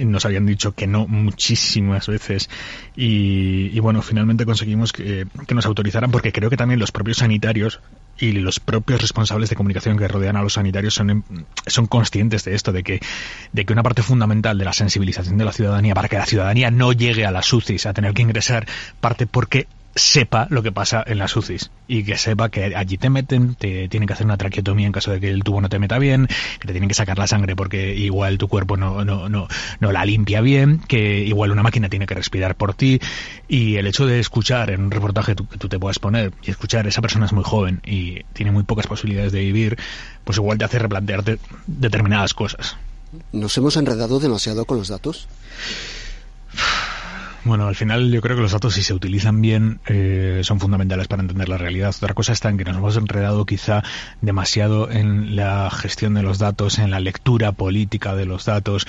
nos 0.00 0.24
habían 0.24 0.46
dicho 0.46 0.72
que 0.72 0.86
no 0.86 1.06
muchísimas 1.06 2.06
veces 2.06 2.48
y, 2.96 3.78
bueno, 3.80 4.02
finalmente 4.02 4.46
conseguimos 4.46 4.92
que, 4.92 5.26
nos 5.52 5.66
autorizaran 5.66 6.10
porque 6.10 6.32
creo 6.32 6.50
que 6.50 6.56
también 6.56 6.80
los 6.80 6.92
propios 6.92 7.18
sanitarios 7.18 7.80
y 8.22 8.30
los 8.30 8.60
propios 8.60 9.00
responsables 9.00 9.50
de 9.50 9.56
comunicación 9.56 9.98
que 9.98 10.06
rodean 10.06 10.36
a 10.36 10.42
los 10.42 10.52
sanitarios 10.52 10.94
son, 10.94 11.24
son 11.66 11.86
conscientes 11.88 12.44
de 12.44 12.54
esto, 12.54 12.70
de 12.70 12.84
que, 12.84 13.00
de 13.52 13.64
que 13.64 13.72
una 13.72 13.82
parte 13.82 14.02
fundamental 14.02 14.56
de 14.56 14.64
la 14.64 14.72
sensibilización 14.72 15.38
de 15.38 15.44
la 15.44 15.50
ciudadanía 15.50 15.92
para 15.92 16.08
que 16.08 16.18
la 16.18 16.26
ciudadanía 16.26 16.70
no 16.70 16.92
llegue 16.92 17.26
a 17.26 17.32
las 17.32 17.52
UCIs 17.52 17.84
a 17.84 17.92
tener 17.92 18.14
que 18.14 18.22
ingresar 18.22 18.68
parte 19.00 19.26
porque 19.26 19.66
sepa 19.94 20.46
lo 20.50 20.62
que 20.62 20.72
pasa 20.72 21.02
en 21.06 21.18
las 21.18 21.36
UCIs 21.36 21.70
y 21.86 22.04
que 22.04 22.16
sepa 22.16 22.48
que 22.48 22.74
allí 22.76 22.96
te 22.96 23.10
meten, 23.10 23.54
te 23.54 23.88
tienen 23.88 24.06
que 24.06 24.14
hacer 24.14 24.26
una 24.26 24.36
traqueotomía 24.36 24.86
en 24.86 24.92
caso 24.92 25.10
de 25.10 25.20
que 25.20 25.30
el 25.30 25.44
tubo 25.44 25.60
no 25.60 25.68
te 25.68 25.78
meta 25.78 25.98
bien, 25.98 26.28
que 26.58 26.66
te 26.66 26.72
tienen 26.72 26.88
que 26.88 26.94
sacar 26.94 27.18
la 27.18 27.26
sangre 27.26 27.56
porque 27.56 27.94
igual 27.94 28.38
tu 28.38 28.48
cuerpo 28.48 28.76
no, 28.76 29.04
no, 29.04 29.28
no, 29.28 29.48
no 29.80 29.92
la 29.92 30.04
limpia 30.04 30.40
bien, 30.40 30.80
que 30.88 31.20
igual 31.20 31.50
una 31.50 31.62
máquina 31.62 31.88
tiene 31.88 32.06
que 32.06 32.14
respirar 32.14 32.56
por 32.56 32.74
ti 32.74 33.00
y 33.48 33.76
el 33.76 33.86
hecho 33.86 34.06
de 34.06 34.20
escuchar 34.20 34.70
en 34.70 34.84
un 34.84 34.90
reportaje 34.90 35.34
que 35.36 35.58
tú 35.58 35.68
te 35.68 35.78
puedas 35.78 35.98
poner 35.98 36.32
y 36.42 36.50
escuchar 36.50 36.86
esa 36.86 37.02
persona 37.02 37.26
es 37.26 37.32
muy 37.32 37.44
joven 37.44 37.80
y 37.84 38.22
tiene 38.32 38.52
muy 38.52 38.62
pocas 38.62 38.86
posibilidades 38.86 39.32
de 39.32 39.40
vivir, 39.40 39.78
pues 40.24 40.38
igual 40.38 40.58
te 40.58 40.64
hace 40.64 40.78
replantearte 40.78 41.38
determinadas 41.66 42.34
cosas. 42.34 42.76
¿Nos 43.32 43.56
hemos 43.58 43.76
enredado 43.76 44.20
demasiado 44.20 44.64
con 44.64 44.78
los 44.78 44.88
datos? 44.88 45.28
Bueno, 47.44 47.66
al 47.66 47.74
final 47.74 48.12
yo 48.12 48.20
creo 48.20 48.36
que 48.36 48.42
los 48.42 48.52
datos, 48.52 48.74
si 48.74 48.84
se 48.84 48.94
utilizan 48.94 49.40
bien, 49.40 49.80
eh, 49.86 50.42
son 50.44 50.60
fundamentales 50.60 51.08
para 51.08 51.22
entender 51.22 51.48
la 51.48 51.58
realidad. 51.58 51.92
Otra 51.96 52.14
cosa 52.14 52.32
está 52.32 52.48
en 52.48 52.56
que 52.56 52.64
nos 52.64 52.76
hemos 52.76 52.96
enredado 52.96 53.44
quizá 53.46 53.82
demasiado 54.20 54.88
en 54.90 55.34
la 55.34 55.68
gestión 55.70 56.14
de 56.14 56.22
los 56.22 56.38
datos, 56.38 56.78
en 56.78 56.92
la 56.92 57.00
lectura 57.00 57.50
política 57.50 58.14
de 58.14 58.26
los 58.26 58.44
datos. 58.44 58.86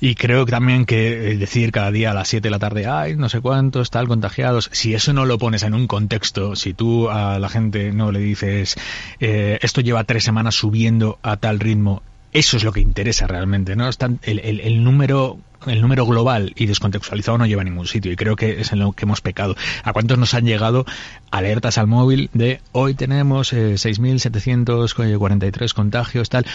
Y 0.00 0.14
creo 0.14 0.46
también 0.46 0.86
que 0.86 1.36
decir 1.36 1.72
cada 1.72 1.90
día 1.90 2.12
a 2.12 2.14
las 2.14 2.28
7 2.28 2.46
de 2.46 2.50
la 2.50 2.60
tarde, 2.60 2.86
ay, 2.86 3.16
no 3.16 3.28
sé 3.28 3.40
cuántos, 3.40 3.90
tal, 3.90 4.06
contagiados, 4.06 4.70
si 4.72 4.94
eso 4.94 5.12
no 5.12 5.26
lo 5.26 5.36
pones 5.36 5.62
en 5.64 5.74
un 5.74 5.86
contexto, 5.88 6.56
si 6.56 6.72
tú 6.72 7.10
a 7.10 7.38
la 7.38 7.48
gente 7.50 7.92
no 7.92 8.10
le 8.10 8.20
dices, 8.20 8.76
eh, 9.18 9.58
esto 9.60 9.82
lleva 9.82 10.04
tres 10.04 10.24
semanas 10.24 10.54
subiendo 10.54 11.18
a 11.22 11.36
tal 11.36 11.60
ritmo, 11.60 12.02
eso 12.32 12.56
es 12.56 12.64
lo 12.64 12.72
que 12.72 12.80
interesa 12.80 13.26
realmente, 13.26 13.76
¿no? 13.76 13.90
el, 14.22 14.38
el, 14.38 14.60
el, 14.60 14.84
número 14.84 15.38
el 15.66 15.80
número 15.80 16.06
global 16.06 16.52
y 16.56 16.66
descontextualizado 16.66 17.38
no 17.38 17.46
lleva 17.46 17.62
a 17.62 17.64
ningún 17.64 17.86
sitio 17.86 18.12
y 18.12 18.16
creo 18.16 18.36
que 18.36 18.60
es 18.60 18.72
en 18.72 18.80
lo 18.80 18.92
que 18.92 19.04
hemos 19.04 19.20
pecado. 19.20 19.56
¿A 19.82 19.92
cuántos 19.92 20.18
nos 20.18 20.34
han 20.34 20.44
llegado 20.44 20.86
alertas 21.30 21.78
al 21.78 21.86
móvil 21.86 22.30
de 22.32 22.60
hoy 22.72 22.94
tenemos 22.94 23.52
eh, 23.52 23.74
6.743 23.74 25.74
contagios, 25.74 26.30
tal? 26.30 26.46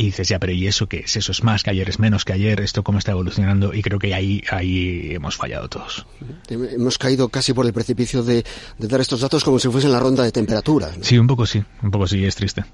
Y 0.00 0.04
dices, 0.04 0.28
ya, 0.28 0.38
pero 0.38 0.52
¿y 0.52 0.66
eso 0.66 0.86
qué 0.86 1.00
es? 1.00 1.14
Eso 1.16 1.32
es 1.32 1.44
más 1.44 1.62
que 1.62 1.68
ayer, 1.68 1.86
es 1.90 1.98
menos 1.98 2.24
que 2.24 2.32
ayer, 2.32 2.58
esto 2.62 2.82
cómo 2.82 2.98
está 2.98 3.12
evolucionando 3.12 3.74
y 3.74 3.82
creo 3.82 3.98
que 3.98 4.14
ahí, 4.14 4.42
ahí 4.50 5.10
hemos 5.12 5.36
fallado 5.36 5.68
todos. 5.68 6.06
Hemos 6.48 6.96
caído 6.96 7.28
casi 7.28 7.52
por 7.52 7.66
el 7.66 7.74
precipicio 7.74 8.22
de, 8.22 8.42
dar 8.78 9.02
estos 9.02 9.20
datos 9.20 9.44
como 9.44 9.58
si 9.58 9.68
fuesen 9.68 9.92
la 9.92 10.00
ronda 10.00 10.24
de 10.24 10.32
temperaturas. 10.32 10.96
Sí, 11.02 11.18
un 11.18 11.26
poco 11.26 11.44
sí, 11.44 11.62
un 11.82 11.90
poco 11.90 12.06
sí, 12.06 12.24
es 12.24 12.34
triste. 12.34 12.64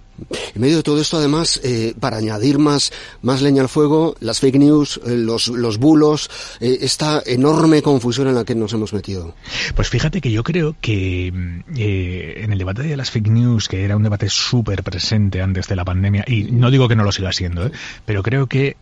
En 0.55 0.61
medio 0.61 0.77
de 0.77 0.83
todo 0.85 1.01
esto, 1.01 1.17
además, 1.17 1.61
eh, 1.65 1.95
para 1.99 2.19
añadir 2.19 2.61
más, 2.61 2.93
más 3.23 3.43
leña 3.43 3.63
al 3.63 3.69
fuego, 3.69 4.15
las 4.21 4.39
fake 4.39 4.57
news, 4.57 5.01
eh, 5.05 5.17
los, 5.17 5.49
los 5.49 5.79
bulos, 5.79 6.31
eh, 6.61 6.79
esta 6.83 7.23
enorme 7.27 7.83
confusión 7.83 8.29
en 8.29 8.37
la 8.37 8.45
que 8.45 8.55
nos 8.55 8.73
hemos 8.73 8.93
metido. 8.93 9.35
Pues 9.75 9.89
fíjate 9.89 10.21
que 10.21 10.31
yo 10.31 10.45
creo 10.45 10.77
que 10.81 11.27
en 11.27 12.53
el 12.53 12.59
debate 12.59 12.83
de 12.83 12.97
las 12.97 13.11
fake 13.11 13.29
news, 13.29 13.69
que 13.69 13.85
era 13.85 13.97
un 13.97 14.05
debate 14.05 14.29
súper 14.31 14.85
presente 14.85 15.43
antes 15.43 15.67
de 15.67 15.75
la 15.75 15.85
pandemia, 15.85 16.25
y 16.27 16.45
no 16.45 16.71
digo 16.71 16.89
que 16.89 16.95
no 16.95 17.03
lo 17.03 17.13
siga 17.17 17.33
siendo, 17.33 17.67
¿eh? 17.67 17.73
pero 18.05 18.23
creo 18.23 18.47
que 18.47 18.77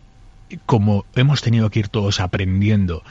como 0.65 1.05
hemos 1.15 1.41
tenido 1.41 1.69
que 1.69 1.79
ir 1.79 1.87
todos 1.87 2.19
aprendiendo 2.19 3.03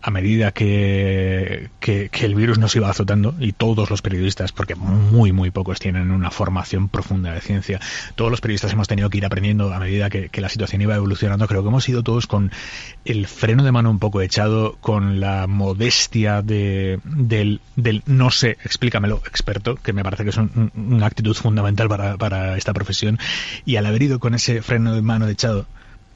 a 0.00 0.10
medida 0.10 0.52
que, 0.52 1.70
que, 1.80 2.08
el 2.20 2.34
virus 2.34 2.58
nos 2.58 2.74
iba 2.76 2.88
azotando, 2.88 3.34
y 3.40 3.52
todos 3.52 3.90
los 3.90 4.00
periodistas, 4.00 4.52
porque 4.52 4.74
muy, 4.74 5.32
muy 5.32 5.50
pocos 5.50 5.80
tienen 5.80 6.10
una 6.10 6.30
formación 6.30 6.88
profunda 6.88 7.32
de 7.32 7.40
ciencia, 7.40 7.80
todos 8.14 8.30
los 8.30 8.40
periodistas 8.40 8.72
hemos 8.72 8.86
tenido 8.86 9.10
que 9.10 9.18
ir 9.18 9.26
aprendiendo 9.26 9.72
a 9.72 9.78
medida 9.80 10.08
que, 10.10 10.30
la 10.38 10.48
situación 10.48 10.80
iba 10.82 10.94
evolucionando. 10.94 11.48
Creo 11.48 11.62
que 11.62 11.68
hemos 11.68 11.88
ido 11.88 12.04
todos 12.04 12.28
con 12.28 12.52
el 13.04 13.26
freno 13.26 13.64
de 13.64 13.72
mano 13.72 13.90
un 13.90 13.98
poco 13.98 14.20
echado, 14.20 14.76
con 14.80 15.18
la 15.18 15.48
modestia 15.48 16.42
de, 16.42 17.00
del, 17.04 17.60
no 18.06 18.30
sé, 18.30 18.56
explícamelo, 18.64 19.20
experto, 19.26 19.74
que 19.74 19.92
me 19.92 20.04
parece 20.04 20.22
que 20.22 20.30
es 20.30 20.36
una 20.36 21.06
actitud 21.06 21.34
fundamental 21.34 21.88
para, 21.88 22.16
para 22.16 22.56
esta 22.56 22.72
profesión, 22.72 23.18
y 23.64 23.76
al 23.76 23.86
haber 23.86 24.04
ido 24.04 24.20
con 24.20 24.34
ese 24.34 24.62
freno 24.62 24.94
de 24.94 25.02
mano 25.02 25.26
echado, 25.26 25.66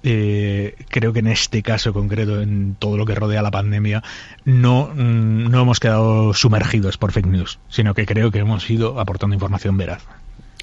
eh, 0.02 0.74
creo 0.88 1.12
que 1.12 1.20
en 1.20 1.28
este 1.28 1.62
caso 1.62 1.92
concreto, 1.92 2.40
en 2.40 2.74
todo 2.74 2.96
lo 2.96 3.06
que 3.06 3.14
rodea 3.14 3.42
la 3.42 3.50
pandemia, 3.50 4.02
no, 4.44 4.90
mm, 4.94 5.50
no 5.50 5.60
hemos 5.60 5.80
quedado 5.80 6.34
sumergidos 6.34 6.98
por 6.98 7.12
fake 7.12 7.26
news, 7.26 7.58
sino 7.68 7.94
que 7.94 8.06
creo 8.06 8.30
que 8.30 8.40
hemos 8.40 8.68
ido 8.68 9.00
aportando 9.00 9.34
información 9.34 9.76
veraz. 9.76 10.02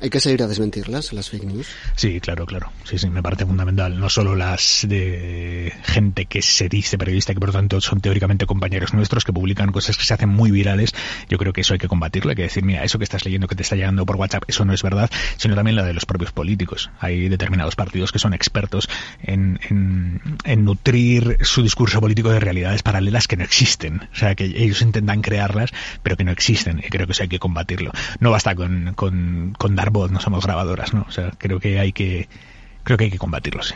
¿Hay 0.01 0.09
que 0.09 0.21
salir 0.21 0.41
a 0.43 0.47
desmentirlas, 0.47 1.11
las 1.11 1.29
fake 1.29 1.43
news? 1.43 1.67
Sí, 1.95 2.21
claro, 2.21 2.45
claro. 2.45 2.71
Sí, 2.85 2.97
sí, 2.97 3.09
me 3.09 3.21
parece 3.21 3.45
fundamental. 3.45 3.99
No 3.99 4.09
solo 4.09 4.33
las 4.33 4.85
de 4.87 5.73
gente 5.83 6.25
que 6.25 6.41
se 6.41 6.69
dice 6.69 6.97
periodista, 6.97 7.33
que 7.33 7.39
por 7.39 7.49
lo 7.49 7.53
tanto 7.53 7.81
son 7.81 7.99
teóricamente 7.99 8.45
compañeros 8.45 8.93
nuestros, 8.93 9.25
que 9.25 9.33
publican 9.33 9.73
cosas 9.73 9.97
que 9.97 10.05
se 10.05 10.13
hacen 10.13 10.29
muy 10.29 10.51
virales. 10.51 10.93
Yo 11.27 11.37
creo 11.37 11.51
que 11.51 11.61
eso 11.61 11.73
hay 11.73 11.79
que 11.79 11.89
combatirlo. 11.89 12.29
Hay 12.29 12.37
que 12.37 12.43
decir, 12.43 12.63
mira, 12.63 12.83
eso 12.85 12.97
que 12.97 13.03
estás 13.03 13.25
leyendo, 13.25 13.47
que 13.47 13.55
te 13.55 13.63
está 13.63 13.75
llegando 13.75 14.05
por 14.05 14.15
WhatsApp, 14.15 14.43
eso 14.47 14.63
no 14.63 14.73
es 14.73 14.83
verdad, 14.83 15.09
sino 15.35 15.55
también 15.55 15.75
la 15.75 15.83
de 15.83 15.93
los 15.93 16.05
propios 16.05 16.31
políticos. 16.31 16.89
Hay 16.99 17.27
determinados 17.27 17.75
partidos 17.75 18.13
que 18.13 18.19
son 18.19 18.33
expertos 18.33 18.87
en, 19.21 19.59
en, 19.69 20.21
en 20.45 20.63
nutrir 20.63 21.37
su 21.41 21.61
discurso 21.61 21.99
político 21.99 22.29
de 22.29 22.39
realidades 22.39 22.83
paralelas 22.83 23.27
que 23.27 23.35
no 23.35 23.43
existen. 23.43 24.07
O 24.13 24.15
sea, 24.15 24.33
que 24.35 24.45
ellos 24.45 24.81
intentan 24.81 25.21
crearlas, 25.21 25.71
pero 26.03 26.15
que 26.15 26.23
no 26.23 26.31
existen. 26.31 26.79
Y 26.79 26.89
creo 26.89 27.05
que 27.05 27.11
eso 27.11 27.23
hay 27.23 27.29
que 27.29 27.39
combatirlo. 27.39 27.91
No 28.21 28.31
basta 28.31 28.55
con, 28.55 28.93
con, 28.95 29.55
con 29.57 29.75
dar 29.75 29.88
voz, 29.89 30.11
no 30.11 30.19
somos 30.19 30.45
grabadoras, 30.45 30.93
¿no? 30.93 31.05
O 31.07 31.11
sea, 31.11 31.31
creo 31.37 31.59
que 31.59 31.79
hay 31.79 31.93
que 31.93 32.27
creo 32.83 32.97
que 32.97 33.03
hay 33.05 33.11
que 33.11 33.19
combatirlo, 33.19 33.61
sí. 33.61 33.75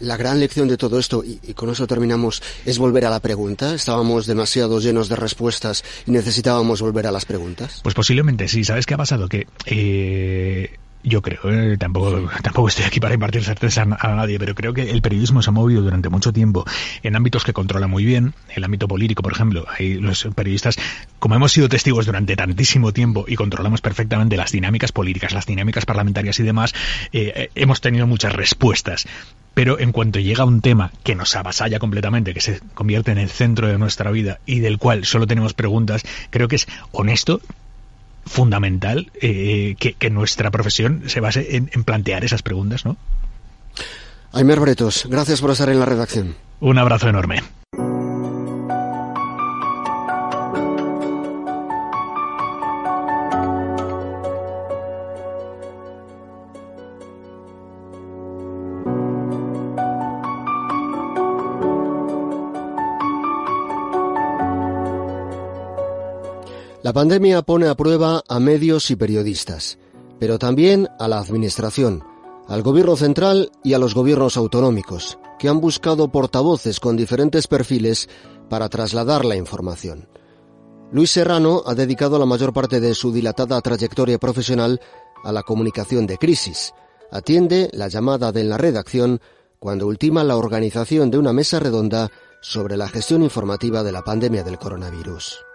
La, 0.00 0.16
gran 0.16 0.38
lección 0.38 0.68
de 0.68 0.76
todo 0.76 0.98
esto, 0.98 1.24
y, 1.24 1.52
con 1.54 1.70
eso 1.70 1.86
terminamos, 1.86 2.42
es 2.64 2.78
volver 2.78 3.04
a 3.04 3.10
la 3.10 3.20
pregunta. 3.20 3.74
Estábamos 3.74 4.26
demasiado 4.26 4.78
llenos 4.78 5.08
de 5.08 5.16
respuestas 5.16 5.84
y 6.06 6.12
necesitábamos 6.12 6.80
volver 6.80 7.06
a 7.08 7.10
las 7.10 7.24
preguntas. 7.24 7.80
Pues 7.82 7.94
posiblemente 7.94 8.46
sí. 8.46 8.62
¿Sabes 8.62 8.86
qué 8.86 8.94
ha 8.94 8.98
pasado? 8.98 9.28
Que 9.28 9.48
eh, 9.66 10.76
yo 11.06 11.22
creo, 11.22 11.38
eh, 11.44 11.78
tampoco, 11.78 12.28
tampoco 12.42 12.66
estoy 12.66 12.84
aquí 12.84 12.98
para 12.98 13.14
impartir 13.14 13.44
certeza 13.44 13.82
a, 13.82 14.14
nadie, 14.16 14.40
pero 14.40 14.56
creo 14.56 14.74
que 14.74 14.90
el 14.90 15.02
periodismo 15.02 15.40
se 15.40 15.50
ha 15.50 15.52
movido 15.52 15.80
durante 15.82 16.08
mucho 16.08 16.32
tiempo 16.32 16.64
en 17.04 17.14
ámbitos 17.14 17.44
que 17.44 17.52
controla 17.52 17.86
muy 17.86 18.04
bien, 18.04 18.34
el 18.54 18.64
ámbito 18.64 18.88
político, 18.88 19.22
por 19.22 19.32
ejemplo. 19.32 19.66
Hay 19.78 19.94
los 19.94 20.26
periodistas, 20.34 20.76
como 21.20 21.36
hemos 21.36 21.52
sido 21.52 21.68
testigos 21.68 22.06
durante 22.06 22.34
tantísimo 22.34 22.92
tiempo 22.92 23.24
y 23.28 23.36
controlamos 23.36 23.80
perfectamente 23.80 24.36
las 24.36 24.50
dinámicas 24.50 24.90
políticas, 24.90 25.32
las 25.32 25.46
dinámicas 25.46 25.86
parlamentarias 25.86 26.40
y 26.40 26.42
demás, 26.42 26.74
eh, 27.12 27.32
eh, 27.36 27.50
hemos 27.54 27.80
tenido 27.80 28.08
muchas 28.08 28.32
respuestas 28.32 29.06
pero 29.54 29.80
en 29.80 29.90
cuanto 29.90 30.20
llega 30.20 30.44
un 30.44 30.60
tema 30.60 30.92
que 31.02 31.14
nos 31.14 31.34
avasalla 31.34 31.78
completamente, 31.78 32.34
que 32.34 32.42
se 32.42 32.60
convierte 32.74 33.12
en 33.12 33.16
el 33.16 33.30
centro 33.30 33.68
de 33.68 33.78
nuestra 33.78 34.10
vida 34.10 34.38
y 34.44 34.60
del 34.60 34.76
cual 34.76 35.06
solo 35.06 35.26
tenemos 35.26 35.54
preguntas, 35.54 36.02
creo 36.28 36.46
que 36.46 36.56
es 36.56 36.68
honesto 36.92 37.40
fundamental 38.26 39.10
eh, 39.20 39.76
que, 39.78 40.10
nuestra 40.10 40.50
profesión 40.50 41.04
se 41.06 41.20
base 41.20 41.56
en, 41.56 41.84
plantear 41.84 42.24
esas 42.24 42.42
preguntas, 42.42 42.84
¿no? 42.84 42.96
Aymer 44.32 44.60
Bretos, 44.60 45.06
gracias 45.08 45.40
por 45.40 45.50
estar 45.50 45.68
en 45.68 45.80
la 45.80 45.86
redacción. 45.86 46.34
Un 46.60 46.78
abrazo 46.78 47.08
enorme. 47.08 47.42
Pandemia 66.96 67.42
pone 67.42 67.68
a 67.68 67.74
prueba 67.74 68.24
a 68.26 68.40
medios 68.40 68.90
y 68.90 68.96
periodistas, 68.96 69.76
pero 70.18 70.38
también 70.38 70.88
a 70.98 71.08
la 71.08 71.18
Administración, 71.18 72.02
al 72.48 72.62
Gobierno 72.62 72.96
central 72.96 73.52
y 73.62 73.74
a 73.74 73.78
los 73.78 73.94
gobiernos 73.94 74.38
autonómicos, 74.38 75.18
que 75.38 75.50
han 75.50 75.60
buscado 75.60 76.08
portavoces 76.08 76.80
con 76.80 76.96
diferentes 76.96 77.48
perfiles 77.48 78.08
para 78.48 78.70
trasladar 78.70 79.26
la 79.26 79.36
información. 79.36 80.08
Luis 80.90 81.10
Serrano 81.10 81.62
ha 81.66 81.74
dedicado 81.74 82.18
la 82.18 82.24
mayor 82.24 82.54
parte 82.54 82.80
de 82.80 82.94
su 82.94 83.12
dilatada 83.12 83.60
trayectoria 83.60 84.16
profesional 84.16 84.80
a 85.22 85.32
la 85.32 85.42
comunicación 85.42 86.06
de 86.06 86.16
crisis. 86.16 86.72
Atiende 87.12 87.68
la 87.74 87.88
llamada 87.88 88.32
de 88.32 88.44
la 88.44 88.56
redacción 88.56 89.20
cuando 89.58 89.86
ultima 89.86 90.24
la 90.24 90.38
organización 90.38 91.10
de 91.10 91.18
una 91.18 91.34
mesa 91.34 91.60
redonda 91.60 92.10
sobre 92.40 92.78
la 92.78 92.88
gestión 92.88 93.22
informativa 93.22 93.82
de 93.82 93.92
la 93.92 94.00
pandemia 94.00 94.44
del 94.44 94.58
coronavirus. 94.58 95.45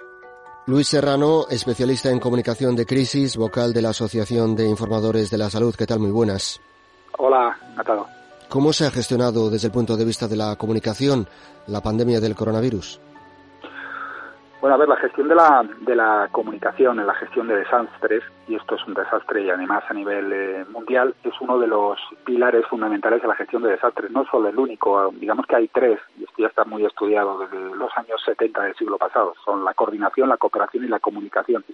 Luis 0.68 0.90
Serrano, 0.90 1.48
especialista 1.50 2.12
en 2.12 2.20
comunicación 2.20 2.76
de 2.76 2.86
crisis, 2.86 3.36
vocal 3.36 3.74
de 3.74 3.82
la 3.82 3.90
Asociación 3.90 4.56
de 4.56 4.68
Informadores 4.68 5.32
de 5.32 5.38
la 5.40 5.50
Salud. 5.50 5.74
¿Qué 5.76 5.88
tal? 5.88 6.00
Muy 6.00 6.12
buenas. 6.12 6.62
Hola, 7.18 7.58
Natado. 7.76 8.08
¿Cómo 8.48 8.72
se 8.72 8.86
ha 8.86 8.92
gestionado 8.92 9.50
desde 9.50 9.68
el 9.68 9.74
punto 9.74 9.98
de 9.98 10.06
vista 10.06 10.28
de 10.28 10.36
la 10.36 10.56
comunicación 10.58 11.28
la 11.66 11.82
pandemia 11.82 12.20
del 12.20 12.36
coronavirus? 12.36 13.00
Bueno, 14.62 14.76
a 14.76 14.78
ver, 14.78 14.90
la 14.90 14.98
gestión 14.98 15.28
de 15.28 15.34
la, 15.34 15.68
de 15.80 15.96
la 15.96 16.30
comunicación 16.32 17.00
en 17.00 17.08
la 17.08 17.16
gestión 17.16 17.48
de 17.48 17.56
desastres, 17.56 18.22
y 18.48 18.54
esto 18.54 18.76
es 18.76 18.86
un 18.86 18.94
desastre 18.94 19.42
y 19.42 19.50
además 19.50 19.84
a 19.90 19.94
nivel 19.96 20.32
eh, 20.32 20.66
mundial, 20.70 21.16
es 21.24 21.34
uno 21.42 21.58
de 21.58 21.66
los 21.66 22.00
pilares 22.26 22.68
fundamentales 22.68 23.24
de 23.24 23.28
la 23.28 23.34
gestión 23.34 23.64
de 23.64 23.72
desastres, 23.72 24.12
no 24.12 24.24
solo 24.26 24.50
el 24.50 24.60
único, 24.60 25.12
digamos 25.14 25.48
que 25.48 25.56
hay 25.56 25.68
tres, 25.68 26.00
y 26.16 26.26
esto 26.26 26.36
ya 26.38 26.46
está 26.46 26.64
muy 26.64 26.86
estudiado 26.86 27.40
desde 27.40 27.76
los 27.76 27.90
años 27.98 28.22
70 28.24 28.62
del 28.62 28.76
siglo 28.76 29.00
pasado, 29.00 29.34
son 29.44 29.66
la 29.66 29.74
coordinación, 29.74 30.30
la 30.30 30.38
cooperación 30.38 30.86
y 30.86 30.90
la 30.90 31.00
comunicación. 31.00 31.66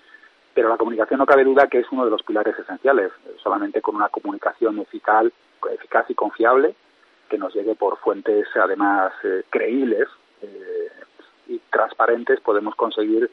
Pero 0.53 0.69
la 0.69 0.77
comunicación 0.77 1.17
no 1.17 1.25
cabe 1.25 1.43
duda 1.43 1.67
que 1.67 1.79
es 1.79 1.91
uno 1.91 2.05
de 2.05 2.11
los 2.11 2.23
pilares 2.23 2.57
esenciales, 2.57 3.11
solamente 3.43 3.81
con 3.81 3.97
una 3.97 4.07
comunicación 4.07 4.79
eficaz, 4.79 5.25
eficaz 5.73 6.09
y 6.09 6.15
confiable, 6.15 6.73
que 7.29 7.37
nos 7.37 7.53
llegue 7.53 7.75
por 7.75 7.97
fuentes 7.97 8.47
además 8.55 9.11
eh, 9.25 9.43
creíbles, 9.49 10.07
eh, 10.41 10.89
y 11.47 11.59
transparentes 11.71 12.39
podemos 12.41 12.75
conseguir 12.75 13.29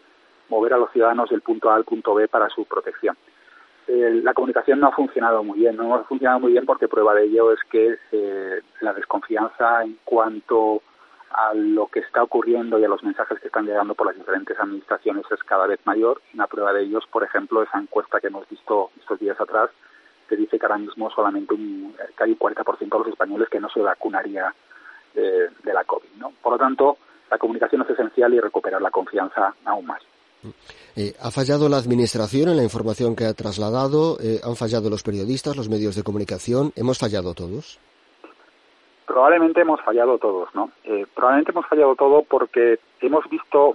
mover 0.48 0.74
a 0.74 0.78
los 0.78 0.90
ciudadanos 0.92 1.30
del 1.30 1.40
punto 1.40 1.70
A 1.70 1.76
al 1.76 1.84
punto 1.84 2.14
B 2.14 2.28
para 2.28 2.48
su 2.48 2.64
protección. 2.64 3.16
Eh, 3.86 4.20
la 4.22 4.32
comunicación 4.32 4.80
no 4.80 4.88
ha 4.88 4.92
funcionado 4.92 5.42
muy 5.42 5.58
bien, 5.58 5.76
no 5.76 5.94
ha 5.94 6.04
funcionado 6.04 6.40
muy 6.40 6.52
bien 6.52 6.64
porque 6.64 6.88
prueba 6.88 7.14
de 7.14 7.24
ello 7.24 7.52
es 7.52 7.60
que 7.70 7.98
eh, 8.12 8.60
la 8.80 8.94
desconfianza 8.94 9.82
en 9.82 9.98
cuanto 10.04 10.80
a 11.30 11.52
lo 11.52 11.88
que 11.88 12.00
está 12.00 12.22
ocurriendo 12.22 12.78
y 12.78 12.84
a 12.84 12.88
los 12.88 13.02
mensajes 13.02 13.38
que 13.40 13.48
están 13.48 13.66
llegando 13.66 13.94
por 13.94 14.06
las 14.06 14.16
diferentes 14.16 14.58
administraciones 14.58 15.24
es 15.30 15.42
cada 15.42 15.66
vez 15.66 15.80
mayor. 15.84 16.22
Una 16.32 16.46
prueba 16.46 16.72
de 16.72 16.84
ello 16.84 16.98
es, 16.98 17.06
por 17.06 17.24
ejemplo, 17.24 17.62
esa 17.62 17.78
encuesta 17.78 18.20
que 18.20 18.28
hemos 18.28 18.48
visto 18.48 18.90
estos 19.00 19.18
días 19.18 19.38
atrás, 19.38 19.70
que 20.28 20.36
dice 20.36 20.58
que 20.58 20.64
ahora 20.64 20.78
mismo 20.78 21.10
solamente 21.10 21.52
un, 21.52 21.94
que 22.16 22.24
hay 22.24 22.30
un 22.30 22.38
40% 22.38 22.78
de 22.78 22.98
los 22.98 23.08
españoles 23.08 23.48
que 23.50 23.60
no 23.60 23.68
se 23.68 23.80
vacunaría 23.80 24.54
de, 25.12 25.50
de 25.62 25.74
la 25.74 25.84
COVID. 25.84 26.08
¿no? 26.18 26.32
Por 26.40 26.52
lo 26.52 26.58
tanto, 26.58 26.96
la 27.34 27.38
comunicación 27.38 27.82
es 27.82 27.90
esencial 27.90 28.32
y 28.32 28.38
recuperar 28.38 28.80
la 28.80 28.92
confianza 28.92 29.52
aún 29.64 29.86
más. 29.86 30.00
Eh, 30.94 31.14
¿Ha 31.20 31.32
fallado 31.32 31.68
la 31.68 31.78
Administración 31.78 32.48
en 32.48 32.56
la 32.56 32.62
información 32.62 33.16
que 33.16 33.24
ha 33.24 33.34
trasladado? 33.34 34.18
Eh, 34.22 34.38
¿Han 34.44 34.54
fallado 34.54 34.88
los 34.88 35.02
periodistas, 35.02 35.56
los 35.56 35.68
medios 35.68 35.96
de 35.96 36.04
comunicación? 36.04 36.70
¿Hemos 36.76 36.98
fallado 36.98 37.34
todos? 37.34 37.80
Probablemente 39.04 39.62
hemos 39.62 39.80
fallado 39.80 40.16
todos, 40.18 40.48
¿no? 40.54 40.70
Eh, 40.84 41.06
probablemente 41.12 41.50
hemos 41.50 41.66
fallado 41.66 41.96
todos 41.96 42.24
porque 42.28 42.78
hemos 43.00 43.28
visto 43.28 43.74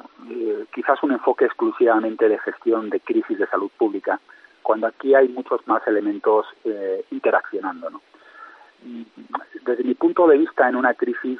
quizás 0.74 1.04
un 1.04 1.12
enfoque 1.12 1.46
exclusivamente 1.46 2.30
de 2.30 2.40
gestión 2.40 2.90
de 2.90 3.02
crisis 3.02 3.38
de 3.38 3.48
salud 3.48 3.70
pública, 3.78 4.22
cuando 4.64 4.88
aquí 4.88 5.14
hay 5.14 5.28
muchos 5.28 5.68
más 5.68 5.86
elementos 5.86 6.46
interaccionando, 7.12 7.90
¿no? 7.90 8.02
Desde 9.66 9.84
mi 9.84 9.94
punto 9.94 10.28
de 10.28 10.38
vista, 10.38 10.68
en 10.70 10.76
una 10.76 10.94
crisis 10.94 11.40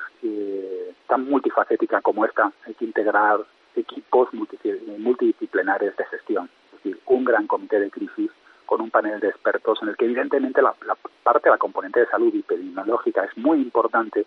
tan 1.08 1.28
multifacética 1.28 2.02
como 2.02 2.26
esta, 2.26 2.52
hay 2.66 2.74
que 2.76 2.86
integrar 2.86 3.40
equipos 3.76 4.30
multidisciplinares 4.34 5.96
de 5.98 6.06
gestión, 6.06 6.50
es 6.68 6.84
decir, 6.84 7.00
un 7.08 7.24
gran 7.24 7.48
comité 7.48 7.80
de 7.80 7.90
crisis 7.90 8.30
con 8.66 8.82
un 8.82 8.92
panel 8.92 9.20
de 9.20 9.30
expertos 9.30 9.80
en 9.82 9.90
el 9.90 9.98
que 9.98 10.06
evidentemente 10.06 10.62
la, 10.62 10.76
parte 11.24 11.50
de 11.50 11.56
la 11.56 11.58
componente 11.58 12.02
de 12.02 12.06
salud 12.06 12.34
epidemiológica 12.36 13.26
es 13.26 13.36
muy 13.38 13.60
importante, 13.60 14.26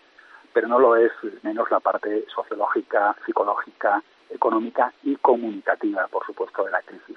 pero 0.53 0.66
no 0.66 0.81
lo 0.81 0.96
es 0.96 1.12
menos 1.42 1.70
la 1.70 1.79
parte 1.79 2.25
sociológica, 2.35 3.14
psicológica, 3.25 4.03
económica 4.31 4.92
y 5.05 5.14
comunicativa, 5.16 6.09
por 6.09 6.27
supuesto, 6.27 6.64
de 6.64 6.72
la 6.72 6.83
crisis. 6.83 7.16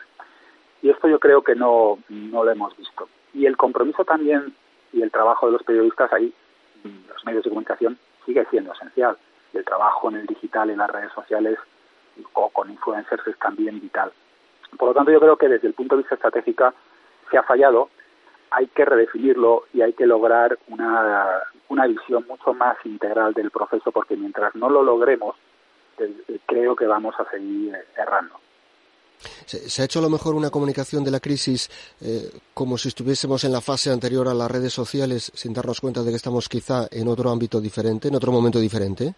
Y 0.84 0.91
esto 0.91 1.08
yo 1.08 1.19
creo 1.19 1.41
que 1.41 1.55
no, 1.55 1.97
no 2.10 2.43
lo 2.43 2.51
hemos 2.51 2.77
visto. 2.77 3.10
Y 3.34 3.47
el 3.47 3.58
compromiso 3.58 4.05
también 4.05 4.53
y 4.95 5.01
el 5.03 5.12
trabajo 5.12 5.45
de 5.45 5.51
los 5.51 5.63
periodistas 5.63 6.12
ahí, 6.13 6.34
los 6.84 7.25
medios 7.25 7.43
de 7.43 7.49
comunicación, 7.49 7.99
sigue 8.25 8.45
siendo 8.49 8.73
esencial 8.73 9.17
el 9.53 9.65
trabajo 9.65 10.10
en 10.10 10.17
el 10.17 10.25
digital, 10.25 10.69
en 10.69 10.77
las 10.77 10.89
redes 10.89 11.12
sociales 11.13 11.58
o 12.34 12.49
con 12.49 12.69
influencers 12.69 13.25
es 13.27 13.38
también 13.39 13.79
vital. 13.79 14.12
Por 14.77 14.89
lo 14.89 14.93
tanto, 14.93 15.12
yo 15.12 15.19
creo 15.19 15.38
que 15.38 15.47
desde 15.47 15.67
el 15.67 15.73
punto 15.73 15.95
de 15.95 16.01
vista 16.01 16.15
estratégico 16.15 16.73
se 17.29 17.38
ha 17.38 17.43
fallado, 17.43 17.89
hay 18.51 18.67
que 18.67 18.86
redefinirlo 18.86 19.63
y 19.73 19.81
hay 19.81 19.93
que 19.93 20.05
lograr 20.05 20.58
una, 20.67 21.41
una 21.69 21.88
visión 21.88 22.25
mucho 22.27 22.53
más 22.53 22.77
integral 22.86 23.34
del 23.34 23.51
proceso, 23.51 23.91
porque 23.91 24.15
mientras 24.15 24.55
no 24.55 24.69
lo 24.69 24.84
logremos, 24.84 25.36
eh, 25.97 26.39
creo 26.45 26.75
que 26.75 26.86
vamos 26.86 27.15
a 27.19 27.29
seguir 27.29 27.75
errando. 27.97 28.36
¿Se, 29.45 29.82
ha 29.82 29.86
hecho 29.86 29.99
a 29.99 30.01
lo 30.01 30.10
mejor 30.10 30.36
una 30.36 30.49
comunicación 30.49 31.04
de 31.04 31.12
la 31.12 31.19
crisis 31.19 31.69
eh, 32.01 32.30
como 32.54 32.78
si 32.78 32.89
estuviésemos 32.89 33.43
en 33.43 33.51
la 33.51 33.62
fase 33.62 33.91
anterior 33.91 34.28
a 34.28 34.34
las 34.34 34.51
redes 34.51 34.73
sociales 34.73 35.32
sin 35.34 35.54
darnos 35.54 35.82
cuenta 35.82 36.04
de 36.04 36.12
que 36.12 36.17
estamos 36.17 36.49
quizá 36.49 36.88
en 36.91 37.08
otro 37.08 37.30
ámbito 37.30 37.60
diferente, 37.60 38.08
en 38.08 38.15
otro 38.15 38.32
momento 38.32 38.60
diferente? 38.60 39.13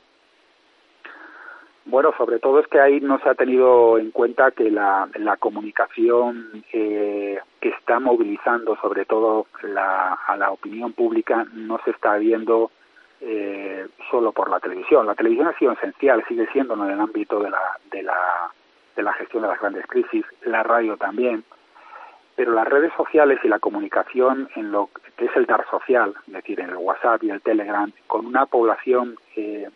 Bueno, 1.85 2.13
sobre 2.17 2.39
todo 2.39 2.59
es 2.59 2.67
que 2.67 2.81
ahí 2.81 2.99
no 2.99 3.17
se 3.19 3.29
ha 3.29 3.35
tenido 3.35 3.97
en 3.97 4.11
cuenta 4.11 4.51
que 4.51 4.69
la, 4.69 5.07
comunicación 5.39 6.63
eh, 6.73 7.39
que 7.61 7.69
está 7.69 7.99
movilizando 7.99 8.75
sobre 8.81 9.05
todo 9.05 9.47
la, 9.63 10.13
a 10.13 10.35
la 10.35 10.51
opinión 10.51 10.91
pública 10.91 11.45
no 11.53 11.79
se 11.85 11.91
está 11.91 12.17
viendo 12.17 12.71
eh, 13.19 13.87
solo 14.11 14.31
por 14.31 14.49
la 14.49 14.59
televisión. 14.59 15.07
La 15.07 15.15
televisión 15.15 15.47
ha 15.47 15.57
sido 15.57 15.71
esencial, 15.71 16.23
sigue 16.27 16.47
siendo 16.51 16.75
en 16.75 16.91
el 16.91 16.99
ámbito 16.99 17.39
de 17.39 17.49
la, 17.49 18.51
de 18.97 19.03
la 19.03 19.13
gestión 19.13 19.43
de 19.43 19.47
las 19.47 19.59
grandes 19.59 19.85
crisis, 19.87 20.25
la 20.41 20.63
radio 20.63 20.97
también, 20.97 21.45
pero 22.35 22.51
las 22.51 22.67
redes 22.67 22.91
sociales 22.97 23.39
y 23.43 23.47
la 23.47 23.59
comunicación 23.59 24.49
en 24.55 24.71
lo 24.71 24.89
que 25.15 25.25
es 25.25 25.35
el 25.35 25.45
dar 25.45 25.65
social, 25.69 26.13
es 26.27 26.33
decir, 26.33 26.59
en 26.59 26.69
el 26.69 26.77
WhatsApp 26.77 27.23
y 27.23 27.29
el 27.29 27.41
Telegram, 27.41 27.91
con 28.07 28.25
una 28.25 28.45
población 28.45 29.15
eh, 29.35 29.69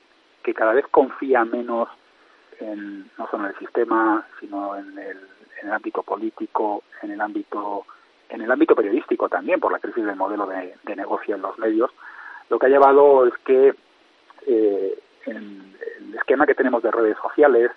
que 0.43 0.53
cada 0.53 0.73
vez 0.73 0.85
confía 0.91 1.45
menos 1.45 1.87
no 3.17 3.27
solo 3.29 3.45
en 3.45 3.49
el 3.49 3.57
sistema, 3.57 4.25
sino 4.39 4.75
en 4.75 4.97
el, 4.97 5.17
en 5.61 5.67
el 5.67 5.73
ámbito 5.73 6.03
político, 6.03 6.83
en 7.01 7.11
el 7.11 7.21
ámbito 7.21 7.85
en 8.29 8.41
el 8.41 8.51
ámbito 8.51 8.75
periodístico 8.75 9.27
también, 9.27 9.59
por 9.59 9.73
la 9.73 9.79
crisis 9.79 10.05
del 10.05 10.15
modelo 10.15 10.45
de, 10.45 10.73
negocio 10.95 11.35
en 11.35 11.41
los 11.41 11.57
medios, 11.59 11.91
lo 12.49 12.57
que 12.57 12.67
ha 12.67 12.69
llevado 12.69 13.27
es 13.27 13.33
que 13.43 13.73
eh, 14.47 14.99
en 15.25 15.75
el 15.99 16.15
esquema 16.15 16.45
que 16.45 16.55
tenemos 16.55 16.81
de 16.81 16.91
redes 16.91 17.17
sociales, 17.21 17.71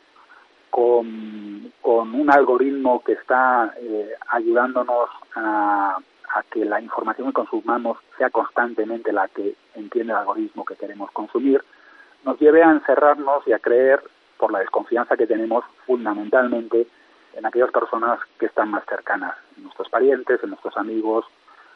con, 0.74 1.72
un 1.84 2.30
algoritmo 2.30 3.04
que 3.04 3.12
está 3.12 3.72
eh, 3.80 4.12
ayudándonos 4.28 5.08
a, 5.36 5.98
a, 6.34 6.42
que 6.50 6.64
la 6.64 6.80
información 6.80 7.28
que 7.28 7.34
consumamos 7.34 7.98
sea 8.18 8.30
constantemente 8.30 9.12
la 9.12 9.28
que 9.28 9.54
entiende 9.76 10.12
el 10.12 10.18
algoritmo 10.18 10.64
que 10.64 10.74
queremos 10.74 11.12
consumir, 11.12 11.62
nos 12.24 12.40
lleve 12.40 12.64
a 12.64 12.72
encerrarnos 12.72 13.46
y 13.46 13.52
a 13.52 13.60
creer 13.60 14.02
por 14.36 14.50
la 14.50 14.58
desconfianza 14.58 15.16
que 15.16 15.28
tenemos 15.28 15.64
fundamentalmente 15.86 16.88
en 17.34 17.46
aquellas 17.46 17.70
personas 17.70 18.18
que 18.40 18.46
están 18.46 18.70
más 18.70 18.84
cercanas, 18.86 19.36
en 19.56 19.64
nuestros 19.64 19.88
parientes, 19.88 20.42
en 20.42 20.50
nuestros 20.50 20.76
amigos, 20.76 21.24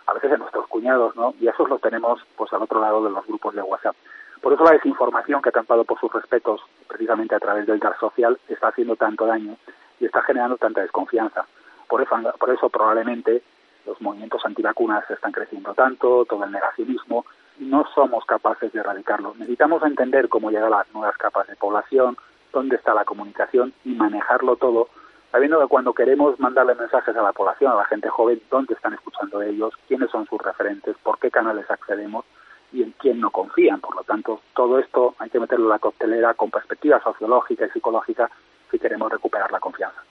a 0.07 0.15
veces 0.15 0.33
en 0.33 0.41
nuestros 0.41 0.67
cuñados, 0.67 1.15
¿no? 1.15 1.35
Y 1.41 1.47
esos 1.47 1.69
los 1.69 1.81
tenemos 1.81 2.21
pues 2.37 2.53
al 2.53 2.63
otro 2.63 2.81
lado 2.81 3.05
de 3.05 3.11
los 3.11 3.25
grupos 3.27 3.55
de 3.55 3.63
WhatsApp. 3.63 3.95
Por 4.41 4.53
eso 4.53 4.65
la 4.65 4.73
desinformación 4.73 5.43
que 5.43 5.49
ha 5.49 5.53
campado 5.53 5.85
por 5.85 5.99
sus 5.99 6.13
respetos 6.13 6.61
precisamente 6.87 7.35
a 7.35 7.41
través 7.41 7.67
del 7.67 7.79
dar 7.79 7.99
social 7.99 8.39
está 8.49 8.69
haciendo 8.69 8.97
tanto 8.97 9.27
daño 9.27 9.57
y 10.01 10.07
está 10.07 10.23
generando 10.23 10.57
tanta 10.57 10.81
desconfianza. 10.81 11.47
Por 11.89 12.03
eso, 12.03 12.17
por 12.39 12.51
eso 12.51 12.69
probablemente 12.69 13.43
los 13.87 14.01
movimientos 14.01 14.45
antivacunas 14.45 15.11
están 15.11 15.33
creciendo 15.33 15.75
tanto, 15.75 16.25
todo 16.27 16.45
el 16.45 16.53
negacionismo, 16.53 17.25
no 17.59 17.85
somos 17.95 18.25
capaces 18.27 18.73
de 18.73 18.81
erradicarlo. 18.81 19.35
Necesitamos 19.37 19.83
entender 19.83 20.29
cómo 20.29 20.51
llegar 20.51 20.73
a 20.73 20.79
las 20.79 20.95
nuevas 20.95 21.17
capas 21.17 21.47
de 21.49 21.57
población, 21.57 22.17
dónde 22.53 22.77
está 22.77 22.95
la 22.95 23.05
comunicación 23.05 23.73
y 23.85 23.95
manejarlo 23.95 24.57
todo, 24.57 24.89
sabiendo 25.33 25.61
que 25.61 25.67
cuando 25.67 25.93
queremos 25.93 26.39
mandarle 26.39 26.75
mensajes 26.75 27.17
a 27.17 27.23
la 27.23 27.33
población, 27.33 27.73
a 27.73 27.77
la 27.77 27.85
gente 27.87 28.09
joven, 28.09 28.41
dónde 28.51 28.75
están 28.75 28.95
escuchando 28.95 29.43
ellos, 29.43 29.75
quiénes 29.89 30.11
son 30.11 30.27
sus 30.27 30.41
referentes, 30.41 30.97
por 31.03 31.19
qué 31.19 31.31
canales 31.31 31.69
accedemos 31.71 32.25
y 32.73 32.83
en 32.83 32.93
quién 32.99 33.21
no 33.21 33.31
confían. 33.31 33.81
Por 33.81 33.97
lo 33.97 34.03
tanto, 34.03 34.41
todo 34.55 34.79
esto 34.79 35.15
hay 35.19 35.31
que 35.31 35.41
meterlo 35.41 35.67
en 35.67 35.71
la 35.71 35.79
coctelera 35.79 36.35
con 36.35 36.51
perspectiva 36.51 37.01
sociológica 37.03 37.67
y 37.67 37.71
psicológica 37.71 38.31
si 38.71 38.79
queremos 38.79 39.11
recuperar 39.11 39.51
la 39.51 39.61
confianza. 39.61 40.03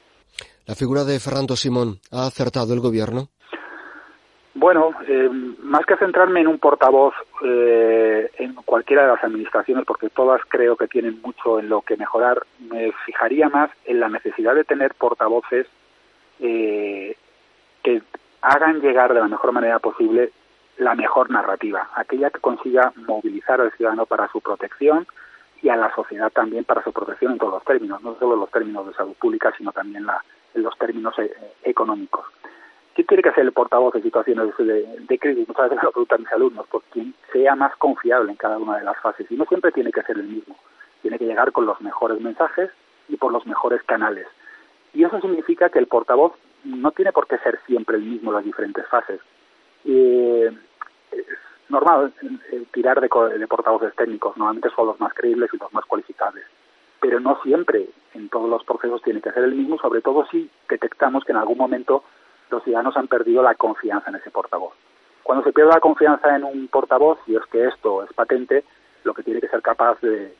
La 0.66 0.76
figura 0.76 1.04
de 1.04 1.20
Fernando 1.20 1.56
Simón 1.56 2.00
ha 2.12 2.28
acertado 2.28 2.74
el 2.74 2.82
gobierno. 2.82 3.30
Bueno, 4.54 4.90
eh, 5.08 5.30
más 5.62 5.86
que 5.86 5.96
centrarme 5.98 6.42
en 6.42 6.48
un 6.48 6.58
portavoz 6.58 7.14
eh, 7.46 8.32
en 8.40 8.56
cualquiera 8.56 9.04
de 9.04 9.10
las 9.10 9.24
administraciones, 9.24 9.86
porque 9.86 10.10
todas 10.10 10.42
creo 10.48 10.76
que 10.76 10.88
tienen 10.88 11.22
mucho 11.22 11.60
en 11.60 11.70
lo 11.70 11.82
que 11.82 11.96
mejorar, 11.96 12.42
me 12.60 12.92
fijaría 13.06 13.50
más 13.50 13.70
en 13.86 14.00
la 14.00 14.10
necesidad 14.10 14.56
de 14.56 14.64
tener 14.64 14.96
portavoces 14.96 15.68
eh, 16.40 17.16
que 17.84 18.02
hagan 18.42 18.82
llegar 18.82 19.14
de 19.14 19.20
la 19.20 19.28
mejor 19.28 19.52
manera 19.52 19.78
posible 19.78 20.32
la 20.78 20.96
mejor 20.96 21.30
narrativa, 21.30 21.90
aquella 21.96 22.30
que 22.30 22.40
consiga 22.40 22.94
movilizar 22.96 23.60
al 23.62 23.72
ciudadano 23.72 24.06
para 24.06 24.28
su 24.30 24.42
protección 24.42 25.08
y 25.62 25.70
a 25.70 25.76
la 25.76 25.94
sociedad 25.96 26.32
también 26.32 26.64
para 26.66 26.84
su 26.84 26.94
protección 26.94 27.34
en 27.34 27.40
todos 27.40 27.54
los 27.54 27.64
términos, 27.64 28.02
no 28.04 28.16
solo 28.20 28.36
en 28.36 28.42
los 28.42 28.52
términos 28.52 28.88
de 28.88 28.94
salud 28.94 29.16
pública, 29.16 29.54
sino 29.58 29.72
también 29.72 30.06
la, 30.06 30.24
en 30.54 30.64
los 30.64 30.78
términos 30.78 31.18
eh, 31.18 31.32
económicos. 31.64 32.26
¿Quién 32.94 33.08
tiene 33.08 33.24
que 33.24 33.32
ser 33.32 33.46
el 33.46 33.52
portavoz 33.52 33.94
de 33.94 34.02
situaciones 34.02 34.56
de, 34.58 35.20
crisis? 35.20 35.48
Muchas 35.48 35.70
veces 35.70 35.84
lo 35.84 35.92
preguntan 35.92 36.22
mis 36.22 36.32
alumnos, 36.32 36.66
por 36.68 36.82
quien 36.84 37.14
sea 37.32 37.56
más 37.56 37.76
confiable 37.76 38.32
en 38.32 38.38
cada 38.38 38.58
una 38.58 38.78
de 38.78 38.84
las 38.84 38.98
fases. 39.00 39.30
Y 39.30 39.36
no 39.36 39.46
siempre 39.46 39.72
tiene 39.72 39.92
que 39.92 40.02
ser 40.02 40.18
el 40.18 40.24
mismo. 40.24 40.56
Tiene 41.04 41.20
que 41.20 41.26
llegar 41.26 41.52
con 41.52 41.68
los 41.68 41.80
mejores 41.80 42.20
mensajes 42.20 42.72
y 43.08 43.18
por 43.18 43.32
los 43.32 43.46
mejores 43.46 43.84
canales. 43.84 44.26
Y 44.96 45.04
eso 45.04 45.22
significa 45.22 45.70
que 45.70 45.78
el 45.78 45.86
portavoz 45.86 46.34
no 46.64 46.92
tiene 46.92 47.12
por 47.12 47.28
qué 47.28 47.38
ser 47.38 47.60
siempre 47.68 47.98
el 47.98 48.04
mismo 48.04 48.32
en 48.32 48.36
las 48.38 48.46
diferentes 48.46 48.88
fases. 48.88 49.22
Eh, 49.86 50.52
es 51.20 51.38
normal 51.70 52.14
tirar 52.72 53.02
de, 53.02 53.10
de 53.38 53.48
portavoces 53.48 53.96
técnicos, 53.96 54.38
normalmente 54.38 54.70
son 54.76 54.88
los 54.88 55.00
más 55.00 55.14
creíbles 55.14 55.50
y 55.54 55.58
los 55.58 55.74
más 55.74 55.86
cualificables, 55.86 56.46
pero 57.00 57.20
no 57.20 57.40
siempre 57.44 57.88
en 58.14 58.30
todos 58.30 58.50
los 58.50 58.64
procesos 58.64 59.02
tiene 59.02 59.22
que 59.22 59.32
ser 59.32 59.44
el 59.44 59.56
mismo, 59.56 59.78
sobre 59.78 60.02
todo 60.02 60.26
si 60.28 60.50
detectamos 60.70 61.24
que 61.24 61.32
en 61.32 61.38
algún 61.38 61.58
momento 61.58 62.04
los 62.50 62.64
ciudadanos 62.64 62.96
han 62.98 63.08
perdido 63.08 63.44
la 63.44 63.56
confianza 63.56 64.10
en 64.10 64.16
ese 64.16 64.32
portavoz. 64.32 64.74
Cuando 65.24 65.44
se 65.44 65.52
pierde 65.52 65.72
la 65.72 65.82
confianza 65.82 66.36
en 66.36 66.46
un 66.46 66.68
portavoz, 66.70 67.20
y 67.28 67.36
es 67.36 67.46
que 67.52 67.66
esto 67.66 68.04
es 68.04 68.14
patente, 68.14 68.64
lo 69.04 69.14
que 69.14 69.24
tiene 69.24 69.42
que 69.42 69.50
ser 69.50 69.62
capaz 69.62 70.00
de 70.00 70.34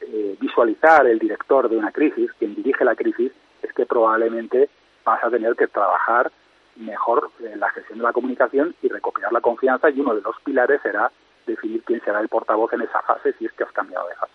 eh, 0.00 0.36
visualizar 0.40 1.06
el 1.06 1.18
director 1.18 1.68
de 1.68 1.76
una 1.76 1.90
crisis, 1.90 2.30
quien 2.38 2.54
dirige 2.54 2.84
la 2.84 2.94
crisis, 2.94 3.32
es 3.60 3.72
que 3.72 3.86
probablemente 3.86 4.68
vas 5.04 5.22
a 5.24 5.30
tener 5.30 5.56
que 5.56 5.66
trabajar 5.66 6.30
mejor 6.78 7.30
en 7.40 7.60
la 7.60 7.68
gestión 7.70 7.98
de 7.98 8.04
la 8.04 8.12
comunicación 8.12 8.74
y 8.82 8.88
recuperar 8.88 9.32
la 9.32 9.40
confianza 9.40 9.90
y 9.90 10.00
uno 10.00 10.14
de 10.14 10.22
los 10.22 10.36
pilares 10.44 10.80
será 10.82 11.10
definir 11.46 11.82
quién 11.84 12.00
será 12.04 12.20
el 12.20 12.28
portavoz 12.28 12.72
en 12.72 12.82
esa 12.82 13.00
fase 13.02 13.34
si 13.38 13.46
es 13.46 13.52
que 13.52 13.64
has 13.64 13.72
cambiado 13.72 14.08
de 14.08 14.14
fase. 14.14 14.32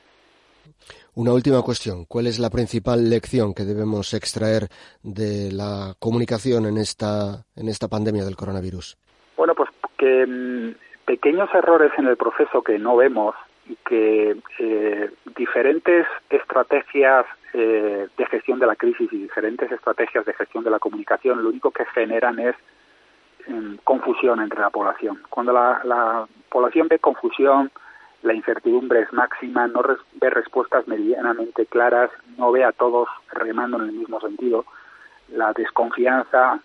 Una 1.16 1.34
última 1.34 1.62
cuestión. 1.62 2.06
¿Cuál 2.06 2.28
es 2.28 2.40
la 2.40 2.50
principal 2.50 3.10
lección 3.10 3.54
que 3.54 3.64
debemos 3.64 4.14
extraer 4.14 4.68
de 5.04 5.52
la 5.52 5.94
comunicación 6.00 6.66
en 6.66 6.78
esta, 6.78 7.46
en 7.56 7.70
esta 7.70 7.88
pandemia 7.88 8.26
del 8.26 8.36
coronavirus? 8.36 8.98
Bueno, 9.38 9.54
pues 9.54 9.70
que 9.98 10.26
mm, 10.26 10.76
pequeños 11.06 11.50
errores 11.54 11.92
en 11.98 12.08
el 12.08 12.18
proceso 12.18 12.64
que 12.64 12.80
no 12.80 12.96
vemos 12.96 13.36
y 13.68 13.76
que 13.88 14.36
eh, 14.60 15.12
diferentes 15.38 16.08
estrategias 16.30 17.26
eh, 17.54 18.08
de 18.18 18.26
gestión 18.26 18.60
de 18.60 18.66
la 18.66 18.76
crisis 18.76 19.12
y 19.12 19.18
diferentes 19.18 19.72
estrategias 19.72 20.26
de 20.26 20.34
gestión 20.34 20.64
de 20.64 20.72
la 20.72 20.80
comunicación 20.80 21.44
lo 21.44 21.50
único 21.50 21.72
que 21.72 21.86
generan 21.86 22.40
es 22.40 22.56
em, 23.48 23.78
confusión 23.84 24.42
entre 24.42 24.60
la 24.60 24.70
población. 24.70 25.22
Cuando 25.30 25.54
la, 25.54 25.82
la, 25.84 26.28
población 26.50 26.88
ve 26.88 27.00
confusión, 27.00 27.72
la 28.22 28.34
incertidumbre 28.34 29.02
es 29.02 29.12
máxima, 29.12 29.68
no 29.68 29.82
ve 30.14 30.30
respuestas 30.30 30.88
medianamente 30.88 31.66
claras, 31.66 32.10
no 32.38 32.52
ve 32.52 32.64
a 32.64 32.72
todos 32.72 33.10
remando 33.32 33.78
en 33.78 33.90
el 33.90 33.92
mismo 33.92 34.20
sentido, 34.22 34.66
la 35.30 35.52
desconfianza 35.54 36.60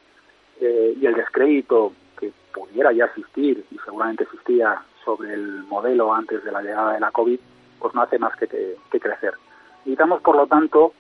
eh, 0.61 0.95
y 1.01 1.07
el 1.07 1.15
descrédito 1.15 1.93
que 2.19 2.33
pudiera 2.53 2.93
ya 2.93 3.07
existir 3.07 3.65
y 3.71 3.79
seguramente 3.79 4.25
existía 4.25 4.83
sobre 5.05 5.35
el 5.35 5.65
modelo 5.65 6.13
antes 6.13 6.45
de 6.45 6.53
la 6.53 6.63
llegada 6.63 6.93
de 6.95 7.01
la 7.01 7.11
COVID, 7.11 7.39
pues 7.79 7.95
no 7.95 8.03
hace 8.03 8.19
más 8.19 8.35
que, 8.37 8.47
que, 8.47 9.01
crecer. 9.01 9.35
Necesitamos, 9.79 10.21
por 10.23 10.37
lo 10.37 10.47
tanto, 10.47 10.93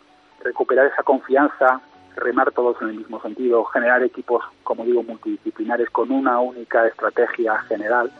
recuperar 0.42 0.86
esa 0.86 1.02
confianza, 1.02 1.80
remar 2.16 2.50
todos 2.52 2.80
en 2.82 2.88
el 2.88 2.98
mismo 2.98 3.20
sentido, 3.20 3.64
generar 3.64 4.02
equipos, 4.02 4.42
como 4.64 4.84
digo, 4.84 5.02
multidisciplinares 5.02 5.90
con 5.90 6.10
una 6.10 6.40
única 6.40 6.86
estrategia 6.86 7.58
general 7.62 8.10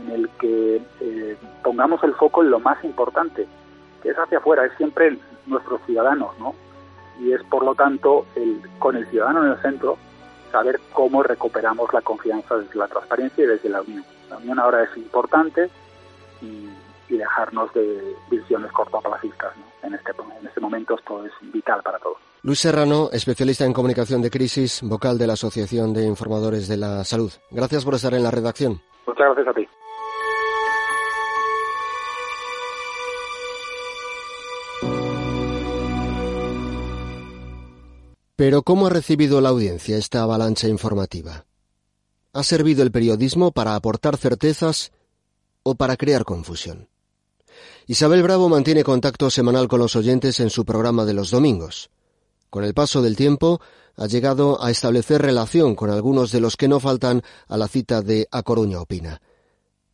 en 0.00 0.10
el 0.12 0.28
que 0.40 0.80
eh, 1.00 1.36
pongamos 1.62 2.02
el 2.04 2.14
foco 2.14 2.42
en 2.42 2.50
lo 2.50 2.60
más 2.60 2.82
importante, 2.84 3.46
que 4.02 4.10
es 4.10 4.16
hacia 4.16 4.38
afuera, 4.38 4.64
es 4.64 4.72
siempre 4.76 5.18
nuestros 5.46 5.80
ciudadanos, 5.86 6.38
¿no? 6.38 6.54
Y 7.20 7.32
es, 7.32 7.42
por 7.44 7.64
lo 7.64 7.74
tanto, 7.74 8.26
el, 8.36 8.60
con 8.78 8.96
el 8.96 9.06
ciudadano 9.08 9.44
en 9.44 9.52
el 9.52 9.58
centro, 9.58 9.98
saber 10.52 10.80
cómo 10.92 11.22
recuperamos 11.22 11.92
la 11.92 12.00
confianza 12.00 12.56
desde 12.56 12.78
la 12.78 12.86
transparencia 12.86 13.44
y 13.44 13.46
desde 13.48 13.68
la 13.68 13.82
unión. 13.82 14.04
La 14.30 14.36
unión 14.36 14.58
ahora 14.58 14.84
es 14.84 14.96
importante 14.96 15.68
y, 16.40 16.68
dejarnos 17.16 17.72
de 17.74 18.16
visiones 18.30 18.70
cortoplacistas. 18.72 19.54
En, 19.82 19.94
este, 19.94 20.12
en 20.40 20.46
este 20.46 20.60
momento 20.60 20.94
esto 20.94 21.24
es 21.24 21.32
vital 21.52 21.82
para 21.82 21.98
todos. 21.98 22.18
Luis 22.42 22.60
Serrano, 22.60 23.08
especialista 23.12 23.64
en 23.64 23.72
comunicación 23.72 24.22
de 24.22 24.30
crisis, 24.30 24.80
vocal 24.82 25.18
de 25.18 25.26
la 25.26 25.32
Asociación 25.32 25.92
de 25.92 26.04
Informadores 26.04 26.68
de 26.68 26.76
la 26.76 27.04
Salud. 27.04 27.32
Gracias 27.50 27.84
por 27.84 27.94
estar 27.94 28.14
en 28.14 28.22
la 28.22 28.30
redacción. 28.30 28.80
Muchas 29.06 29.26
gracias 29.26 29.48
a 29.48 29.52
ti. 29.54 29.68
Pero 38.36 38.62
¿cómo 38.62 38.86
ha 38.86 38.90
recibido 38.90 39.40
la 39.40 39.48
audiencia 39.48 39.96
esta 39.96 40.22
avalancha 40.22 40.68
informativa? 40.68 41.44
¿Ha 42.32 42.44
servido 42.44 42.84
el 42.84 42.92
periodismo 42.92 43.50
para 43.50 43.74
aportar 43.74 44.16
certezas 44.16 44.92
o 45.64 45.74
para 45.74 45.96
crear 45.96 46.24
confusión? 46.24 46.88
Isabel 47.90 48.22
Bravo 48.22 48.50
mantiene 48.50 48.84
contacto 48.84 49.30
semanal 49.30 49.66
con 49.66 49.80
los 49.80 49.96
oyentes 49.96 50.40
en 50.40 50.50
su 50.50 50.66
programa 50.66 51.06
de 51.06 51.14
los 51.14 51.30
domingos. 51.30 51.88
Con 52.50 52.62
el 52.62 52.74
paso 52.74 53.00
del 53.00 53.16
tiempo, 53.16 53.62
ha 53.96 54.06
llegado 54.06 54.62
a 54.62 54.70
establecer 54.70 55.22
relación 55.22 55.74
con 55.74 55.88
algunos 55.88 56.30
de 56.30 56.40
los 56.40 56.58
que 56.58 56.68
no 56.68 56.80
faltan 56.80 57.22
a 57.48 57.56
la 57.56 57.66
cita 57.66 58.02
de 58.02 58.28
A 58.30 58.42
Coruña 58.42 58.82
Opina. 58.82 59.22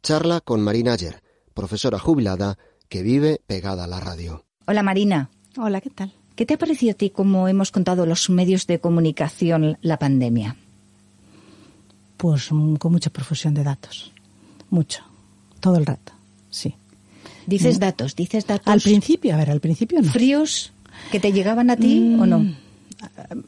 Charla 0.02 0.40
con 0.40 0.60
Marina 0.60 0.94
Ayer, 0.94 1.22
profesora 1.54 2.00
jubilada 2.00 2.58
que 2.88 3.04
vive 3.04 3.40
pegada 3.46 3.84
a 3.84 3.86
la 3.86 4.00
radio. 4.00 4.44
Hola 4.66 4.82
Marina. 4.82 5.30
Hola, 5.56 5.80
¿qué 5.80 5.90
tal? 5.90 6.12
¿Qué 6.34 6.46
te 6.46 6.54
ha 6.54 6.58
parecido 6.58 6.90
a 6.90 6.96
ti, 6.96 7.10
como 7.10 7.46
hemos 7.46 7.70
contado, 7.70 8.06
los 8.06 8.28
medios 8.28 8.66
de 8.66 8.80
comunicación, 8.80 9.78
la 9.82 10.00
pandemia? 10.00 10.56
Pues 12.16 12.50
mm, 12.50 12.74
con 12.74 12.90
mucha 12.90 13.10
profusión 13.10 13.54
de 13.54 13.62
datos. 13.62 14.10
Mucho. 14.68 15.04
Todo 15.60 15.76
el 15.76 15.86
rato. 15.86 16.12
Sí. 16.50 16.74
Dices 17.46 17.76
mm. 17.76 17.80
datos, 17.80 18.16
dices 18.16 18.46
datos. 18.46 18.66
Al 18.66 18.80
principio, 18.80 19.34
a 19.34 19.36
ver, 19.36 19.50
al 19.50 19.60
principio 19.60 20.00
no. 20.00 20.10
¿Fríos 20.10 20.72
que 21.10 21.20
te 21.20 21.32
llegaban 21.32 21.70
a 21.70 21.76
ti 21.76 22.16
o 22.18 22.26
no? 22.26 22.40
Mm, 22.40 22.54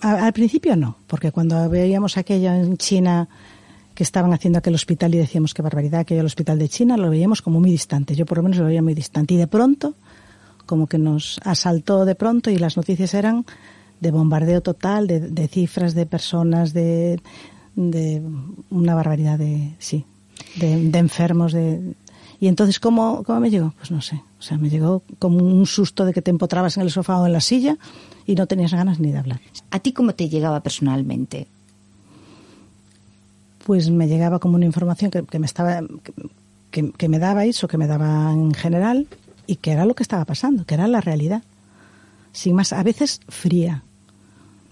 al 0.01 0.33
principio 0.33 0.77
no, 0.77 0.97
porque 1.07 1.33
cuando 1.33 1.69
veíamos 1.69 2.17
aquello 2.17 2.53
en 2.53 2.77
China 2.77 3.29
que 3.95 4.03
estaban 4.03 4.33
haciendo 4.33 4.59
aquel 4.59 4.75
hospital 4.75 5.15
y 5.15 5.19
decíamos 5.19 5.55
qué 5.55 5.63
barbaridad, 5.63 6.01
aquello 6.01 6.21
el 6.21 6.27
hospital 6.27 6.59
de 6.59 6.69
China, 6.69 6.99
lo 6.99 7.09
veíamos 7.09 7.41
como 7.41 7.61
muy 7.61 7.71
distante. 7.71 8.15
Yo 8.15 8.27
por 8.27 8.37
lo 8.37 8.43
menos 8.43 8.59
lo 8.59 8.67
veía 8.67 8.83
muy 8.83 8.95
distante. 8.95 9.35
Y 9.35 9.39
de 9.39 9.47
pronto 9.47 9.95
como 10.67 10.87
que 10.89 10.99
nos 10.99 11.41
asaltó 11.45 12.05
de 12.05 12.15
pronto 12.15 12.51
y 12.51 12.59
las 12.59 12.77
noticias 12.77 13.15
eran 13.15 13.47
de 14.01 14.11
bombardeo 14.11 14.61
total, 14.61 15.07
de, 15.07 15.49
cifras 15.49 15.95
de 15.95 16.05
personas, 16.05 16.75
de, 16.75 17.19
de, 17.77 18.21
una 18.69 18.95
barbaridad 18.95 19.39
de, 19.39 19.71
sí, 19.79 20.05
de, 20.57 20.99
enfermos, 20.99 21.53
de, 21.53 21.95
y 22.41 22.49
entonces, 22.49 22.81
¿cómo, 22.81 23.23
¿cómo 23.25 23.41
me 23.41 23.51
llegó? 23.51 23.73
Pues 23.79 23.91
no 23.91 24.03
sé. 24.03 24.23
O 24.39 24.43
sea, 24.43 24.59
me 24.59 24.69
llegó 24.69 25.03
como 25.19 25.39
un 25.39 25.67
susto 25.67 26.05
de 26.05 26.13
que 26.13 26.23
te 26.23 26.31
empotrabas 26.31 26.77
en 26.77 26.83
el 26.83 26.91
sofá 26.91 27.19
o 27.19 27.27
en 27.27 27.33
la 27.33 27.41
silla 27.41 27.79
y 28.27 28.35
no 28.35 28.47
tenías 28.47 28.73
ganas 28.73 29.01
ni 29.01 29.11
de 29.11 29.19
hablar. 29.19 29.41
¿A 29.71 29.79
ti 29.79 29.93
cómo 29.93 30.15
te 30.15 30.29
llegaba 30.29 30.61
personalmente? 30.61 31.47
Pues 33.65 33.91
me 33.91 34.07
llegaba 34.07 34.39
como 34.39 34.57
una 34.57 34.67
información 34.67 35.11
que, 35.11 35.39
me 35.39 35.47
estaba 35.47 35.81
que, 36.71 36.93
que, 36.93 37.09
me 37.09 37.19
dabais 37.19 37.65
o 37.65 37.69
que 37.69 37.79
me 37.79 37.87
daba 37.87 38.33
en 38.33 38.53
general 38.53 39.07
y 39.47 39.57
que 39.57 39.73
era 39.73 39.87
lo 39.87 39.95
que 39.95 40.03
estaba 40.03 40.25
pasando, 40.25 40.65
que 40.65 40.75
era 40.75 40.87
la 40.89 41.01
realidad. 41.01 41.43
Sin 42.33 42.55
más, 42.55 42.73
a 42.73 42.83
veces 42.83 43.21
fría. 43.29 43.83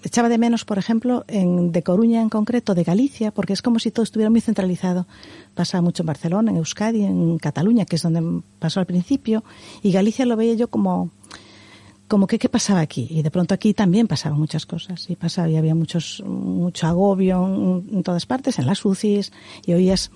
Echaba 0.05 0.29
de 0.29 0.37
menos, 0.37 0.65
por 0.65 0.77
ejemplo, 0.77 1.25
en, 1.27 1.71
de 1.71 1.81
Coruña 1.81 2.21
en 2.21 2.29
concreto, 2.29 2.75
de 2.75 2.83
Galicia, 2.83 3.31
porque 3.31 3.53
es 3.53 3.63
como 3.63 3.79
si 3.79 3.89
todo 3.89 4.03
estuviera 4.03 4.29
muy 4.29 4.39
centralizado. 4.39 5.07
Pasa 5.55 5.81
mucho 5.81 6.03
en 6.03 6.05
Barcelona, 6.05 6.51
en 6.51 6.57
Euskadi, 6.57 7.03
en 7.03 7.39
Cataluña, 7.39 7.85
que 7.85 7.95
es 7.95 8.03
donde 8.03 8.43
pasó 8.59 8.79
al 8.79 8.85
principio, 8.85 9.43
y 9.81 9.91
Galicia 9.91 10.27
lo 10.27 10.35
veía 10.35 10.53
yo 10.53 10.67
como, 10.67 11.09
como 12.07 12.27
que 12.27 12.37
qué 12.37 12.49
pasaba 12.49 12.81
aquí. 12.81 13.07
Y 13.09 13.23
de 13.23 13.31
pronto 13.31 13.55
aquí 13.55 13.73
también 13.73 14.07
pasaban 14.07 14.37
muchas 14.37 14.67
cosas. 14.67 15.09
Y 15.09 15.15
pasaba, 15.15 15.49
y 15.49 15.57
había 15.57 15.73
muchos, 15.73 16.21
mucho 16.23 16.85
agobio 16.85 17.83
en, 17.91 18.03
todas 18.03 18.27
partes, 18.27 18.59
en 18.59 18.67
las 18.67 18.85
UCIs, 18.85 19.31
y 19.65 19.73
oías. 19.73 20.11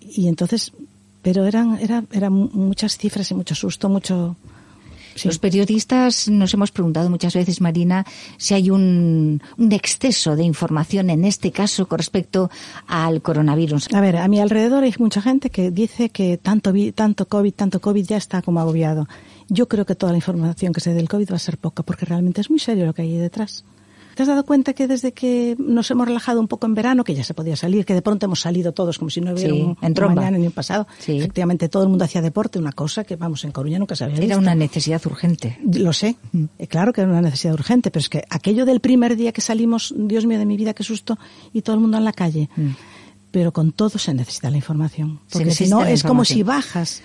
Y 0.00 0.28
entonces 0.28 0.72
pero 1.20 1.44
eran, 1.44 1.78
eran, 1.80 2.08
eran 2.12 2.32
muchas 2.32 2.96
cifras 2.96 3.30
y 3.30 3.34
mucho 3.34 3.54
susto, 3.54 3.88
mucho... 3.88 4.36
Los 5.24 5.38
periodistas 5.38 6.28
nos 6.28 6.54
hemos 6.54 6.70
preguntado 6.70 7.10
muchas 7.10 7.34
veces, 7.34 7.60
Marina, 7.60 8.06
si 8.36 8.54
hay 8.54 8.70
un, 8.70 9.42
un, 9.56 9.72
exceso 9.72 10.36
de 10.36 10.44
información 10.44 11.10
en 11.10 11.24
este 11.24 11.50
caso 11.50 11.86
con 11.86 11.98
respecto 11.98 12.50
al 12.86 13.22
coronavirus. 13.22 13.92
A 13.94 14.00
ver, 14.00 14.16
a 14.16 14.28
mi 14.28 14.40
alrededor 14.40 14.84
hay 14.84 14.94
mucha 14.98 15.20
gente 15.22 15.50
que 15.50 15.70
dice 15.70 16.10
que 16.10 16.38
tanto, 16.38 16.72
tanto 16.94 17.26
COVID, 17.26 17.52
tanto 17.52 17.80
COVID 17.80 18.06
ya 18.06 18.16
está 18.16 18.42
como 18.42 18.60
agobiado. 18.60 19.08
Yo 19.48 19.68
creo 19.68 19.84
que 19.84 19.94
toda 19.94 20.12
la 20.12 20.18
información 20.18 20.72
que 20.72 20.80
se 20.80 20.90
dé 20.90 20.96
del 20.96 21.08
COVID 21.08 21.30
va 21.30 21.36
a 21.36 21.40
ser 21.40 21.58
poca, 21.58 21.82
porque 21.82 22.06
realmente 22.06 22.40
es 22.40 22.50
muy 22.50 22.60
serio 22.60 22.86
lo 22.86 22.94
que 22.94 23.02
hay 23.02 23.16
detrás. 23.16 23.64
¿Te 24.14 24.22
has 24.22 24.28
dado 24.28 24.44
cuenta 24.44 24.72
que 24.72 24.86
desde 24.86 25.12
que 25.12 25.56
nos 25.58 25.90
hemos 25.90 26.06
relajado 26.06 26.40
un 26.40 26.48
poco 26.48 26.66
en 26.66 26.74
verano, 26.74 27.04
que 27.04 27.14
ya 27.14 27.24
se 27.24 27.34
podía 27.34 27.56
salir, 27.56 27.84
que 27.84 27.94
de 27.94 28.02
pronto 28.02 28.26
hemos 28.26 28.40
salido 28.40 28.72
todos 28.72 28.98
como 28.98 29.10
si 29.10 29.20
no 29.20 29.32
hubiera 29.32 29.54
un, 29.54 29.76
mañana 30.14 30.38
ni 30.38 30.46
un 30.46 30.52
pasado? 30.52 30.86
Efectivamente, 31.06 31.68
todo 31.68 31.84
el 31.84 31.88
mundo 31.88 32.04
hacía 32.04 32.20
deporte, 32.20 32.58
una 32.58 32.72
cosa 32.72 33.04
que, 33.04 33.16
vamos, 33.16 33.44
en 33.44 33.52
Coruña 33.52 33.78
nunca 33.78 33.94
se 33.94 34.04
había 34.04 34.16
visto. 34.16 34.26
Era 34.32 34.38
una 34.38 34.54
necesidad 34.54 35.00
urgente. 35.06 35.58
Lo 35.72 35.92
sé, 35.92 36.16
mm. 36.32 36.44
eh, 36.58 36.66
claro 36.66 36.92
que 36.92 37.02
era 37.02 37.10
una 37.10 37.22
necesidad 37.22 37.54
urgente, 37.54 37.90
pero 37.90 38.00
es 38.00 38.08
que 38.08 38.24
aquello 38.28 38.64
del 38.64 38.80
primer 38.80 39.16
día 39.16 39.32
que 39.32 39.40
salimos, 39.40 39.94
Dios 39.96 40.26
mío 40.26 40.38
de 40.38 40.46
mi 40.46 40.56
vida, 40.56 40.74
qué 40.74 40.82
susto, 40.82 41.18
y 41.52 41.62
todo 41.62 41.74
el 41.74 41.80
mundo 41.80 41.96
en 41.98 42.04
la 42.04 42.12
calle. 42.12 42.48
Mm. 42.56 42.70
Pero 43.30 43.52
con 43.52 43.72
todo 43.72 43.98
se 43.98 44.12
necesita 44.12 44.50
la 44.50 44.56
información. 44.56 45.20
Porque 45.30 45.52
si 45.52 45.68
no, 45.68 45.84
es 45.84 46.02
como 46.02 46.24
si 46.24 46.42
bajas 46.42 47.02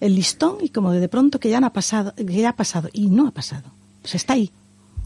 el 0.00 0.16
listón 0.16 0.56
y 0.62 0.70
como 0.70 0.90
de 0.92 1.08
pronto 1.08 1.38
que 1.38 1.48
ya 1.48 1.60
no 1.60 1.68
ha 1.68 1.72
pasado, 1.72 2.12
que 2.14 2.24
ya 2.24 2.48
ha 2.50 2.56
pasado, 2.56 2.88
y 2.92 3.08
no 3.08 3.28
ha 3.28 3.30
pasado. 3.30 3.70
Pues 4.02 4.16
está 4.16 4.32
ahí 4.32 4.50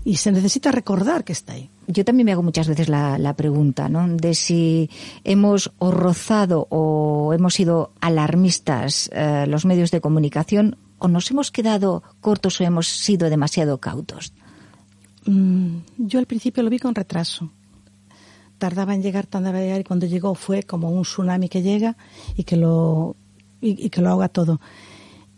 y 0.05 0.17
se 0.17 0.33
necesita 0.33 0.71
recordar 0.71 1.25
que 1.25 1.33
está 1.33 1.55
ahí. 1.55 1.71
Yo 1.87 2.05
también 2.05 2.27
me 2.27 2.33
hago 2.33 2.43
muchas 2.43 2.69
veces 2.69 2.89
la, 2.89 3.35
pregunta, 3.37 3.89
¿no? 3.89 4.07
De 4.09 4.35
si 4.35 4.91
hemos 5.25 5.73
o 5.79 5.91
rozado 5.91 6.67
o 6.71 7.33
hemos 7.33 7.55
sido 7.55 7.93
alarmistas 8.01 9.11
eh, 9.13 9.47
los 9.49 9.65
medios 9.65 9.91
de 9.91 10.01
comunicación 10.01 10.77
o 10.99 11.09
nos 11.09 11.31
hemos 11.31 11.51
quedado 11.51 12.03
cortos 12.21 12.61
o 12.61 12.65
hemos 12.65 12.89
sido 12.89 13.31
demasiado 13.31 13.79
cautos. 13.79 14.33
Mm, 15.27 15.79
yo 15.99 16.19
al 16.19 16.27
principio 16.27 16.63
lo 16.63 16.71
vi 16.71 16.79
con 16.79 16.95
retraso. 16.95 17.51
Tardaba 18.59 18.95
en 18.95 19.03
llegar, 19.03 19.27
tardaba 19.27 19.59
en 19.59 19.65
llegar 19.65 19.81
y 19.81 19.85
cuando 19.85 20.07
llegó 20.07 20.35
fue 20.35 20.63
como 20.63 20.91
un 20.91 21.03
tsunami 21.03 21.49
que 21.49 21.63
llega 21.63 21.97
y 22.37 22.45
que 22.45 22.57
lo, 22.57 23.17
y 23.61 23.89
que 23.91 24.01
lo 24.01 24.11
ahoga 24.11 24.29
todo. 24.29 24.61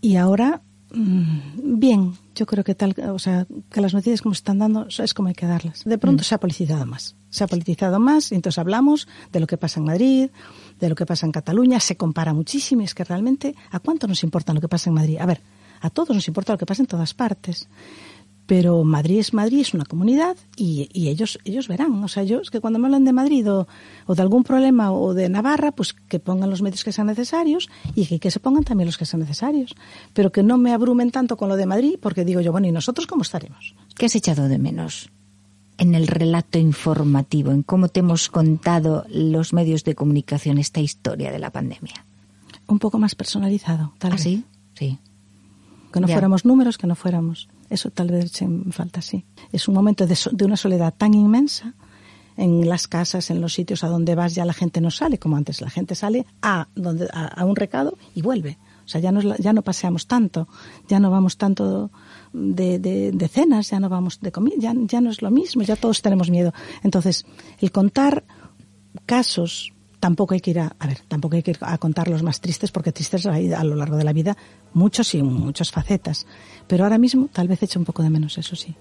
Y 0.01 0.17
ahora 0.17 0.63
Mm, 0.97 1.79
bien, 1.79 2.15
yo 2.37 2.47
creo 2.47 2.63
que 2.63 2.75
tal, 2.75 2.95
o 3.13 3.19
sea, 3.19 3.47
que 3.71 3.81
las 3.81 3.95
noticias 3.95 4.23
como 4.23 4.35
se 4.35 4.41
están 4.41 4.59
dando 4.59 4.87
es 4.89 5.15
como 5.15 5.29
hay 5.29 5.35
que 5.35 5.47
darlas. 5.47 5.85
De 5.85 5.99
pronto 5.99 6.21
mm. 6.21 6.25
se 6.25 6.35
ha 6.35 6.39
politizado 6.39 6.87
más, 6.87 7.17
se 7.31 7.43
ha 7.43 7.47
politizado 7.47 7.99
más 7.99 8.31
y 8.31 8.35
entonces 8.35 8.59
hablamos 8.59 9.09
de 9.33 9.41
lo 9.41 9.47
que 9.47 9.57
pasa 9.57 9.81
en 9.81 9.87
Madrid, 9.87 10.31
de 10.79 10.89
lo 10.89 10.95
que 10.95 11.07
pasa 11.07 11.27
en 11.27 11.33
Cataluña, 11.33 11.81
se 11.81 11.97
compara 11.97 12.35
muchísimo 12.35 12.83
y 12.83 12.85
es 12.85 12.95
que 12.95 13.05
realmente 13.05 13.55
¿a 13.71 13.81
cuánto 13.81 14.07
nos 14.07 14.23
importa 14.23 14.53
lo 14.53 14.61
que 14.61 14.69
pasa 14.69 14.91
en 14.91 14.95
Madrid? 14.95 15.17
A 15.19 15.27
ver, 15.27 15.41
a 15.81 15.91
todos 15.91 16.15
nos 16.15 16.29
importa 16.29 16.53
lo 16.53 16.59
que 16.59 16.67
pasa 16.67 16.83
en 16.83 16.87
todas 16.87 17.15
partes 17.15 17.69
pero 18.47 18.85
Madrid 18.85 19.19
es 19.19 19.35
Madrid, 19.35 19.61
es 19.61 19.75
una 19.75 19.85
comunidad 19.85 20.37
y, 20.57 20.89
ellos 20.95 21.39
ellos 21.45 21.69
verán. 21.69 22.03
O 22.03 22.09
sea, 22.09 22.23
yo 22.23 22.41
es 22.41 22.51
que 22.51 22.61
cuando 22.61 22.79
me 22.79 22.87
hablan 22.87 23.05
de 23.05 23.13
Madrid 23.13 23.51
o, 23.51 23.67
de 24.09 24.23
algún 24.23 24.45
problema 24.45 24.93
o 24.93 25.15
de 25.15 25.29
Navarra, 25.29 25.73
pues 25.73 25.93
que 25.93 26.21
pongan 26.21 26.49
los 26.49 26.63
medios 26.63 26.85
que 26.85 26.93
sean 26.93 27.09
necesarios 27.09 27.69
y 27.95 28.07
que, 28.07 28.21
que, 28.21 28.31
se 28.31 28.41
pongan 28.41 28.65
también 28.65 28.87
los 28.87 28.99
que 28.99 29.05
sean 29.05 29.21
necesarios. 29.21 29.75
Pero 30.13 30.31
que 30.31 30.43
no 30.43 30.59
me 30.59 30.73
abrumen 30.73 31.11
tanto 31.11 31.37
con 31.37 31.49
lo 31.49 31.57
de 31.57 31.67
Madrid 31.67 31.97
porque 32.01 32.25
digo 32.25 32.41
yo, 32.41 32.53
bueno, 32.53 32.69
¿y 32.69 32.73
nosotros 32.73 33.07
cómo 33.07 33.23
estaremos? 33.23 33.75
¿Qué 33.97 34.07
has 34.07 34.15
echado 34.15 34.49
de 34.49 34.59
menos? 34.59 35.11
en 35.79 35.95
el 35.95 36.07
relato 36.07 36.59
informativo, 36.59 37.53
en 37.53 37.63
cómo 37.63 37.89
te 37.89 38.01
hemos 38.01 38.31
contado 38.31 39.05
los 39.11 39.53
medios 39.53 39.85
de 39.85 39.95
comunicación 39.95 40.57
esta 40.57 40.81
historia 40.81 41.31
de 41.31 41.39
la 41.39 41.51
pandemia. 41.51 42.07
Un 42.67 42.79
poco 42.79 42.99
más 42.99 43.15
personalizado, 43.15 43.93
tal 43.99 44.13
¿Ah, 44.13 44.15
vez. 44.15 44.23
sí? 44.23 44.45
Sí. 44.73 44.99
Que 45.93 46.01
no 46.01 46.09
fuéramos 46.09 46.47
números, 46.47 46.79
que 46.79 46.87
no 46.87 46.95
fuéramos 46.95 47.51
eso 47.69 47.91
tal 47.91 48.09
vez 48.09 48.41
me 48.43 48.73
falta, 48.73 49.03
sí. 49.03 49.25
Es 49.53 49.69
un 49.69 49.75
momento 49.75 50.07
de, 50.07 50.17
una 50.45 50.57
soledad 50.57 50.95
tan 50.97 51.15
inmensa 51.15 51.75
en 52.37 52.69
las 52.69 52.87
casas, 52.87 53.31
en 53.31 53.41
los 53.41 53.55
sitios 53.55 53.83
a 53.83 53.89
donde 53.89 54.15
vas, 54.15 54.35
ya 54.35 54.45
la 54.45 54.53
gente 54.53 54.81
no 54.81 54.91
sale 54.91 55.19
como 55.19 55.37
antes. 55.37 55.61
La 55.61 55.71
gente 55.71 55.95
sale 55.95 56.27
a, 56.43 56.69
donde, 56.75 57.09
a, 57.13 57.45
un 57.45 57.57
recado 57.57 57.97
y 58.15 58.23
vuelve. 58.23 58.59
O 58.85 58.89
sea, 58.89 59.01
ya 59.01 59.11
no, 59.11 59.21
ya 59.37 59.53
no 59.53 59.63
paseamos 59.63 60.07
tanto, 60.07 60.47
ya 60.87 61.01
no 61.01 61.11
vamos 61.11 61.39
tanto 61.39 61.91
de, 62.33 62.79
de, 62.79 63.29
cenas, 63.29 63.71
ya 63.71 63.81
no 63.81 63.89
vamos 63.89 64.21
de 64.21 64.31
comida, 64.31 64.55
ya, 64.59 64.75
ya 64.77 65.01
no 65.01 65.11
es 65.11 65.23
lo 65.23 65.33
mismo, 65.33 65.63
ya 65.63 65.75
todos 65.75 66.03
tenemos 66.03 66.31
miedo. 66.31 66.53
Entonces, 66.85 67.27
el 67.59 67.73
contar 67.73 68.23
casos 69.07 69.73
tampoco 70.01 70.35
hay 70.35 70.41
que 70.41 70.51
ir 70.51 70.61
a, 70.61 70.75
ver, 70.87 71.01
tampoco 71.09 71.37
hay 71.37 71.43
que 71.43 71.57
a 71.61 71.79
contar 71.79 72.09
los 72.09 72.23
más 72.23 72.41
tristes 72.41 72.71
porque 72.71 72.93
tristes 72.93 73.27
hay 73.27 73.53
a 73.53 73.65
lo 73.65 73.77
largo 73.77 73.97
de 73.97 74.05
la 74.05 74.13
vida 74.13 74.37
muchos 74.73 75.15
y 75.15 75.23
muchas 75.23 75.71
facetas. 75.71 76.27
Pero 76.67 76.85
ahora 76.85 76.99
mismo 76.99 77.29
tal 77.33 77.49
vez 77.49 77.63
eche 77.63 77.79
un 77.79 77.85
poco 77.85 78.03
de 78.03 78.11
menos, 78.11 78.39
eso 78.39 78.57
sí. 78.57 78.77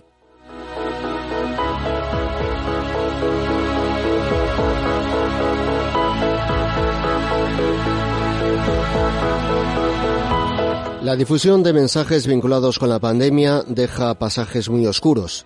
La 11.06 11.16
difusión 11.16 11.62
de 11.62 11.72
mensajes 11.72 12.26
vinculados 12.26 12.80
con 12.80 12.90
la 12.90 12.98
pandemia 12.98 13.62
deja 13.68 14.16
pasajes 14.16 14.72
muy 14.72 14.88
oscuros, 14.88 15.46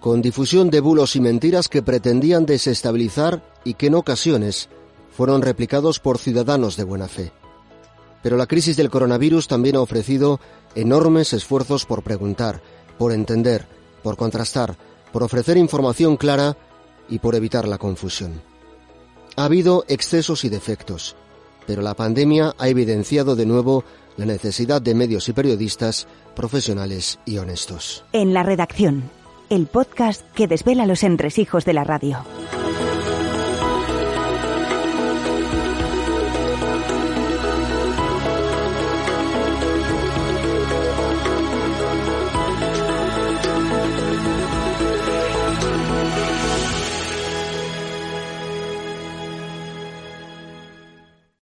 con 0.00 0.20
difusión 0.20 0.68
de 0.68 0.80
bulos 0.80 1.16
y 1.16 1.20
mentiras 1.20 1.70
que 1.70 1.82
pretendían 1.82 2.44
desestabilizar 2.44 3.42
y 3.64 3.72
que 3.72 3.86
en 3.86 3.94
ocasiones 3.94 4.68
fueron 5.18 5.42
replicados 5.42 5.98
por 5.98 6.18
ciudadanos 6.18 6.76
de 6.76 6.84
buena 6.84 7.08
fe. 7.08 7.32
Pero 8.22 8.36
la 8.36 8.46
crisis 8.46 8.76
del 8.76 8.88
coronavirus 8.88 9.48
también 9.48 9.74
ha 9.74 9.80
ofrecido 9.80 10.38
enormes 10.76 11.32
esfuerzos 11.32 11.86
por 11.86 12.04
preguntar, 12.04 12.62
por 12.98 13.10
entender, 13.10 13.66
por 14.04 14.16
contrastar, 14.16 14.76
por 15.12 15.24
ofrecer 15.24 15.56
información 15.56 16.16
clara 16.16 16.56
y 17.08 17.18
por 17.18 17.34
evitar 17.34 17.66
la 17.66 17.78
confusión. 17.78 18.40
Ha 19.34 19.46
habido 19.46 19.84
excesos 19.88 20.44
y 20.44 20.50
defectos, 20.50 21.16
pero 21.66 21.82
la 21.82 21.94
pandemia 21.94 22.54
ha 22.56 22.68
evidenciado 22.68 23.34
de 23.34 23.46
nuevo 23.46 23.82
la 24.16 24.24
necesidad 24.24 24.80
de 24.80 24.94
medios 24.94 25.28
y 25.28 25.32
periodistas 25.32 26.06
profesionales 26.36 27.18
y 27.24 27.38
honestos. 27.38 28.04
En 28.12 28.32
la 28.32 28.44
redacción, 28.44 29.10
el 29.50 29.66
podcast 29.66 30.22
que 30.34 30.46
desvela 30.46 30.86
los 30.86 31.02
entresijos 31.02 31.64
de 31.64 31.72
la 31.72 31.82
radio. 31.82 32.18